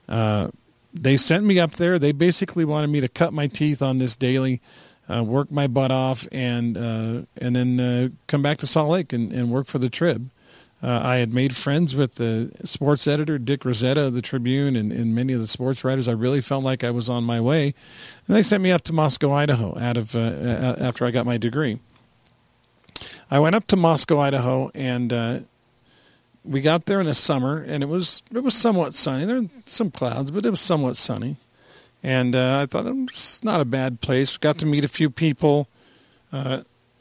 [0.08, 0.48] Uh,
[0.92, 1.98] they sent me up there.
[1.98, 4.60] They basically wanted me to cut my teeth on this daily,
[5.08, 9.12] uh, work my butt off, and uh, and then uh, come back to Salt Lake
[9.12, 10.30] and, and work for the Trib.
[10.82, 14.90] Uh, I had made friends with the sports editor Dick Rosetta of the Tribune and,
[14.90, 16.08] and many of the sports writers.
[16.08, 17.72] I really felt like I was on my way,
[18.26, 21.38] and they sent me up to Moscow, Idaho, out of uh, after I got my
[21.38, 21.78] degree.
[23.30, 25.38] I went up to Moscow, Idaho, and uh,
[26.44, 29.24] we got there in the summer, and it was it was somewhat sunny.
[29.24, 31.36] There were some clouds, but it was somewhat sunny.
[32.02, 34.36] And uh, I thought it's not a bad place.
[34.36, 35.68] Got to meet a few people.
[36.32, 36.62] Uh,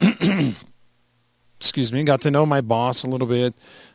[1.58, 2.04] excuse me.
[2.04, 3.54] Got to know my boss a little bit.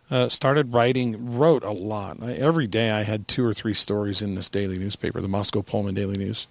[0.10, 2.18] Uh, started writing, wrote a lot.
[2.22, 5.62] I, every day I had two or three stories in this daily newspaper, the Moscow
[5.62, 6.48] Pullman Daily News.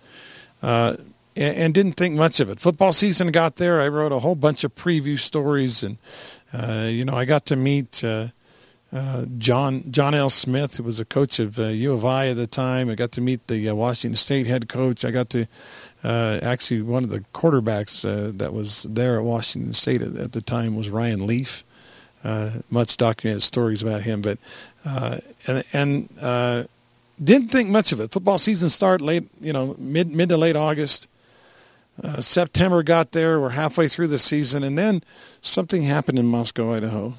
[0.62, 0.96] Uh,
[1.36, 2.60] and, didn't think much of it.
[2.60, 3.80] Football season got there.
[3.80, 5.98] I wrote a whole bunch of preview stories, and
[6.52, 8.28] uh, you know I got to meet uh,
[8.92, 10.30] uh, John John L.
[10.30, 12.88] Smith, who was a coach of U uh, of I at the time.
[12.88, 15.04] I got to meet the uh, Washington State head coach.
[15.04, 15.46] I got to
[16.02, 18.02] uh, actually one of the quarterbacks
[18.38, 21.64] that was there at Washington State at, at the time was Ryan Leaf.
[22.70, 24.38] much documented stories about him, but
[25.46, 26.68] and and
[27.22, 28.10] didn't think much of it.
[28.10, 31.08] Football season start late, you know, mid mid to late August.
[32.02, 33.40] Uh, September got there.
[33.40, 35.02] We're halfway through the season, and then
[35.40, 37.14] something happened in Moscow, Idaho.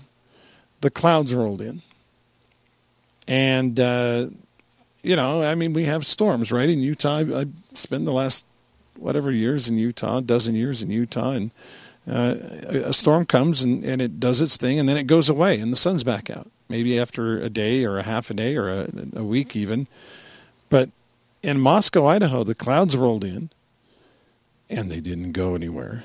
[0.81, 1.81] The clouds rolled in,
[3.27, 4.27] and uh,
[5.01, 6.69] you know, I mean, we have storms, right?
[6.69, 8.45] In Utah, I, I spent the last
[8.95, 11.51] whatever years in Utah, dozen years in Utah, and
[12.07, 12.35] uh,
[12.71, 15.71] a storm comes and, and it does its thing, and then it goes away, and
[15.71, 16.49] the sun's back out.
[16.69, 19.87] Maybe after a day or a half a day or a, a week, even.
[20.69, 20.89] But
[21.41, 23.49] in Moscow, Idaho, the clouds rolled in
[24.69, 26.03] and they didn't go anywhere.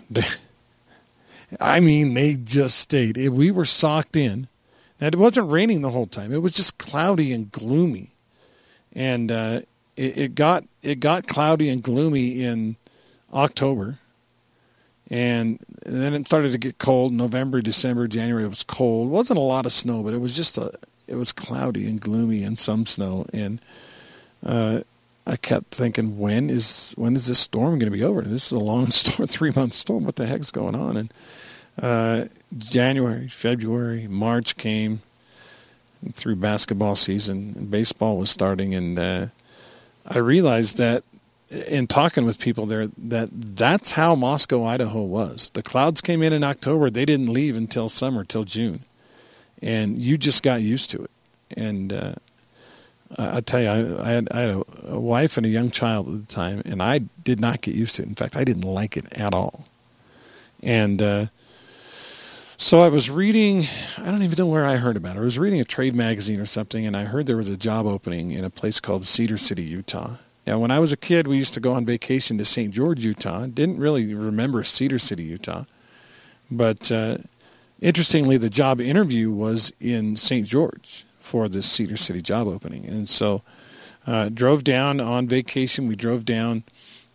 [1.61, 3.17] I mean, they just stayed.
[3.17, 4.49] We were socked in.
[5.03, 6.33] And it wasn't raining the whole time.
[6.33, 8.15] It was just cloudy and gloomy,
[8.93, 9.63] and uh,
[9.97, 12.77] it, it, got it got cloudy and gloomy in
[13.35, 13.99] October,
[15.11, 17.13] and, and then it started to get cold.
[17.13, 18.45] November, December, January.
[18.45, 19.09] It was cold.
[19.09, 20.73] It wasn't a lot of snow, but it was just a.
[21.09, 23.61] It was cloudy and gloomy and some snow, and
[24.47, 24.83] uh,
[25.27, 28.23] I kept thinking, when is when is this storm going to be over?
[28.23, 30.05] This is a long storm, three month storm.
[30.05, 30.97] What the heck's going on?
[30.97, 31.13] And
[31.81, 32.25] uh,
[32.59, 35.03] January, February, March came
[36.13, 39.27] through basketball season, and baseball was starting, and uh,
[40.07, 41.05] I realized that
[41.69, 45.51] in talking with people there that that's how Moscow, Idaho was.
[45.51, 48.85] The clouds came in in October; they didn't leave until summer, till June,
[49.63, 51.11] and you just got used to it.
[51.57, 52.15] And uh,
[53.19, 56.27] I tell you, I, I, had, I had a, wife and a young child at
[56.27, 58.09] the time, and I did not get used to it.
[58.09, 59.67] In fact, I didn't like it at all.
[60.63, 61.27] And uh,
[62.57, 63.67] so I was reading,
[63.99, 65.21] I don't even know where I heard about it.
[65.21, 67.87] I was reading a trade magazine or something, and I heard there was a job
[67.87, 70.17] opening in a place called Cedar City, Utah.
[70.47, 72.73] Now, when I was a kid, we used to go on vacation to St.
[72.73, 73.47] George, Utah.
[73.47, 75.65] Didn't really remember Cedar City, Utah.
[76.51, 77.19] But uh,
[77.81, 80.47] interestingly, the job interview was in St.
[80.47, 82.87] George for this Cedar City job opening.
[82.87, 83.43] And so
[84.07, 85.87] uh, drove down on vacation.
[85.87, 86.65] We drove down.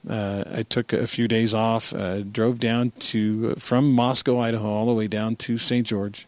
[0.09, 1.93] Uh, I took a few days off.
[1.93, 5.85] Uh, drove down to from Moscow, Idaho, all the way down to St.
[5.85, 6.25] George.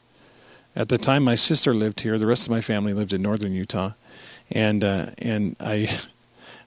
[0.75, 2.17] At the time, my sister lived here.
[2.17, 3.91] The rest of my family lived in northern Utah,
[4.51, 5.99] and uh, and I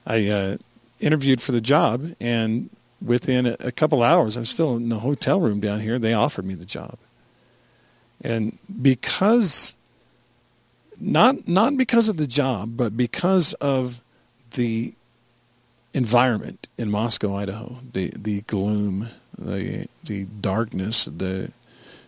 [0.05, 0.57] I uh,
[0.99, 2.69] interviewed for the job, and
[3.03, 5.99] within a, a couple hours, I'm still in the hotel room down here.
[5.99, 6.97] They offered me the job,
[8.21, 9.75] and because
[11.03, 14.01] not not because of the job, but because of
[14.51, 14.93] the
[15.93, 21.51] environment in Moscow, Idaho, the the gloom, the the darkness, the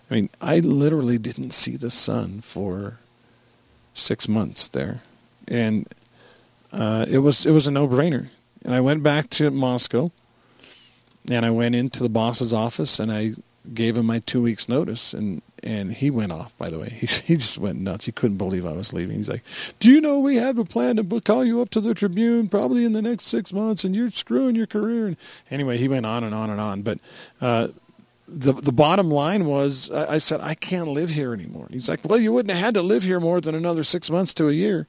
[0.09, 2.99] I mean, I literally didn't see the sun for
[3.93, 5.01] six months there,
[5.47, 5.87] and
[6.71, 8.29] uh, it was it was a no brainer.
[8.63, 10.11] And I went back to Moscow,
[11.29, 13.33] and I went into the boss's office, and I
[13.73, 16.57] gave him my two weeks notice, and and he went off.
[16.57, 18.05] By the way, he he just went nuts.
[18.05, 19.17] He couldn't believe I was leaving.
[19.17, 19.43] He's like,
[19.79, 22.85] "Do you know we have a plan to call you up to the Tribune probably
[22.85, 25.17] in the next six months, and you're screwing your career." And
[25.49, 26.83] anyway, he went on and on and on.
[26.83, 26.99] But
[27.41, 27.69] uh,
[28.27, 32.07] the the bottom line was, I, I said, "I can't live here anymore." He's like,
[32.07, 34.53] "Well, you wouldn't have had to live here more than another six months to a
[34.53, 34.87] year."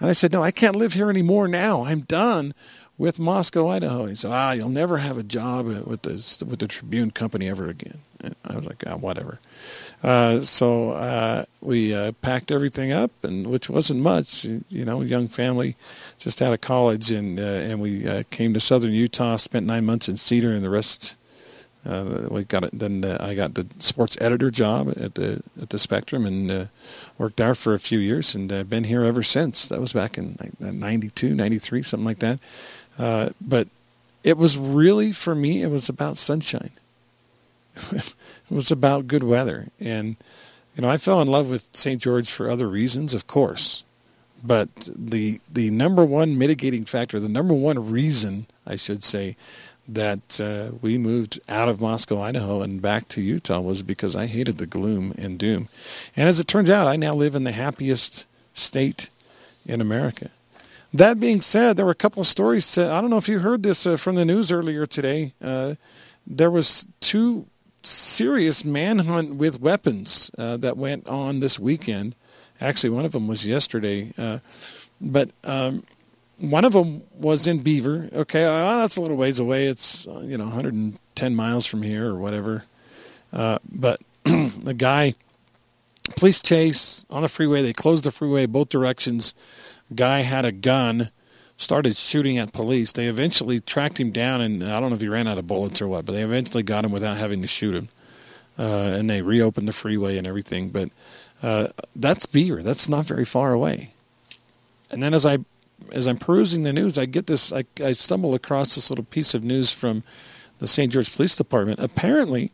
[0.00, 1.84] And I said, "No, I can't live here anymore now.
[1.84, 2.54] I'm done."
[2.96, 4.06] with Moscow, Idaho.
[4.06, 7.68] He said, "Ah, you'll never have a job with the with the Tribune Company ever
[7.68, 9.40] again." And I was like, "Ah, whatever."
[10.04, 15.28] Uh, so uh, we uh, packed everything up, and which wasn't much, you know, young
[15.28, 15.76] family,
[16.18, 19.86] just out of college, and uh, and we uh, came to Southern Utah, spent nine
[19.86, 21.16] months in Cedar, and the rest.
[21.86, 22.78] Uh, we got it.
[22.78, 26.68] Then I got the sports editor job at the at the Spectrum, and
[27.16, 29.66] worked there for a few years, and I've been here ever since.
[29.68, 32.40] That was back in like, 92, 93, something like that.
[33.40, 33.68] but
[34.22, 35.62] it was really for me.
[35.62, 36.72] It was about sunshine.
[37.92, 38.14] it
[38.50, 39.68] was about good weather.
[39.80, 40.16] And,
[40.76, 42.00] you know, I fell in love with St.
[42.00, 43.84] George for other reasons, of course.
[44.42, 49.36] But the the number one mitigating factor, the number one reason, I should say,
[49.88, 54.26] that uh, we moved out of Moscow, Idaho, and back to Utah was because I
[54.26, 55.68] hated the gloom and doom.
[56.14, 59.08] And as it turns out, I now live in the happiest state
[59.66, 60.30] in America.
[60.92, 62.70] That being said, there were a couple of stories.
[62.72, 65.32] To, I don't know if you heard this uh, from the news earlier today.
[65.42, 65.74] Uh,
[66.26, 67.46] there was two
[67.86, 72.14] serious manhunt with weapons uh, that went on this weekend.
[72.60, 74.38] Actually, one of them was yesterday, uh,
[75.00, 75.84] but um,
[76.38, 78.08] one of them was in Beaver.
[78.12, 79.66] Okay, uh, that's a little ways away.
[79.66, 82.64] It's uh, you know 110 miles from here or whatever.
[83.32, 85.14] Uh, but the guy,
[86.16, 87.62] police chase on a freeway.
[87.62, 89.34] They closed the freeway both directions.
[89.94, 91.10] Guy had a gun
[91.56, 92.92] started shooting at police.
[92.92, 95.80] They eventually tracked him down, and I don't know if he ran out of bullets
[95.80, 97.88] or what, but they eventually got him without having to shoot him.
[98.58, 100.70] Uh, and they reopened the freeway and everything.
[100.70, 100.90] But
[101.42, 102.62] uh, that's Beaver.
[102.62, 103.90] That's not very far away.
[104.90, 105.38] And then as I
[105.92, 107.52] as I'm perusing the news, I get this.
[107.52, 110.04] I, I stumble across this little piece of news from
[110.58, 110.92] the St.
[110.92, 111.80] George Police Department.
[111.80, 112.52] Apparently,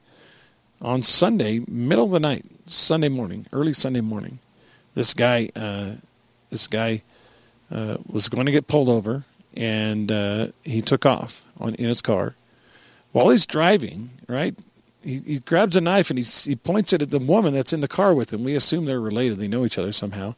[0.81, 4.39] on Sunday, middle of the night, Sunday morning, early Sunday morning,
[4.95, 5.93] this guy, uh,
[6.51, 7.03] this guy
[7.71, 12.03] uh, was going to get pulled over, and uh, he took off on in his
[12.03, 12.35] car.
[13.13, 14.55] While he's driving, right,
[15.03, 17.81] he, he grabs a knife and he, he points it at the woman that's in
[17.81, 18.45] the car with him.
[18.45, 20.35] We assume they're related; they know each other somehow.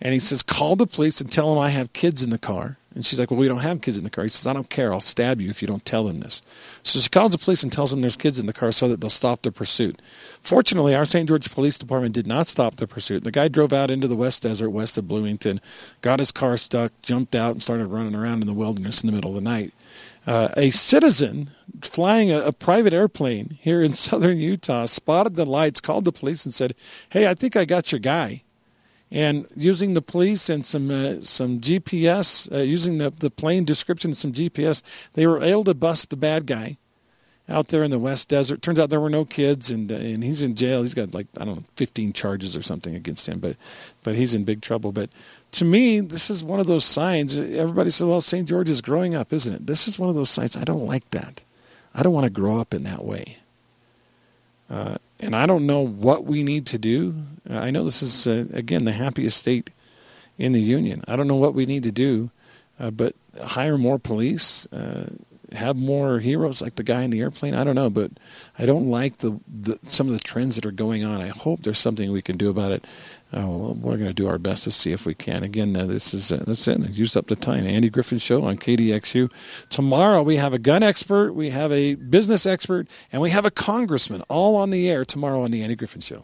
[0.00, 2.78] And he says, "Call the police and tell them I have kids in the car."
[2.94, 4.70] And she's like, "Well, we don't have kids in the car." He says, "I don't
[4.70, 4.92] care.
[4.92, 6.42] I'll stab you if you don't tell them this."
[6.82, 9.00] So she calls the police and tells them there's kids in the car so that
[9.00, 10.00] they'll stop the pursuit.
[10.42, 11.28] Fortunately, our St.
[11.28, 13.24] George Police Department did not stop the pursuit.
[13.24, 15.60] The guy drove out into the West Desert west of Bloomington,
[16.02, 19.12] got his car stuck, jumped out, and started running around in the wilderness in the
[19.12, 19.72] middle of the night.
[20.26, 21.50] Uh, a citizen
[21.82, 26.44] flying a, a, private airplane here in southern Utah spotted the lights, called the police,
[26.44, 26.74] and said,
[27.10, 28.43] "Hey, I think I got your guy."
[29.14, 34.10] And using the police and some uh, some GPS, uh, using the the plane description
[34.10, 36.78] and some GPS, they were able to bust the bad guy
[37.48, 38.60] out there in the West Desert.
[38.60, 40.82] Turns out there were no kids, and uh, and he's in jail.
[40.82, 43.56] He's got like I don't know, 15 charges or something against him, but
[44.02, 44.90] but he's in big trouble.
[44.90, 45.10] But
[45.52, 47.38] to me, this is one of those signs.
[47.38, 48.48] Everybody says, "Well, St.
[48.48, 50.56] George is growing up, isn't it?" This is one of those signs.
[50.56, 51.44] I don't like that.
[51.94, 53.36] I don't want to grow up in that way.
[54.74, 57.14] Uh, and I don't know what we need to do.
[57.48, 59.70] I know this is uh, again the happiest state
[60.36, 61.04] in the union.
[61.06, 62.32] I don't know what we need to do,
[62.80, 65.10] uh, but hire more police, uh,
[65.52, 67.54] have more heroes like the guy in the airplane.
[67.54, 68.10] I don't know, but
[68.58, 71.20] I don't like the, the some of the trends that are going on.
[71.20, 72.84] I hope there's something we can do about it.
[73.32, 75.42] Uh, we're going to do our best to see if we can.
[75.42, 76.80] Again, uh, this is uh, that's it.
[76.80, 77.66] I used up the time.
[77.66, 79.30] Andy Griffin Show on KDXU.
[79.70, 83.50] Tomorrow we have a gun expert, we have a business expert, and we have a
[83.50, 86.12] congressman all on the air tomorrow on the Andy Griffin Show.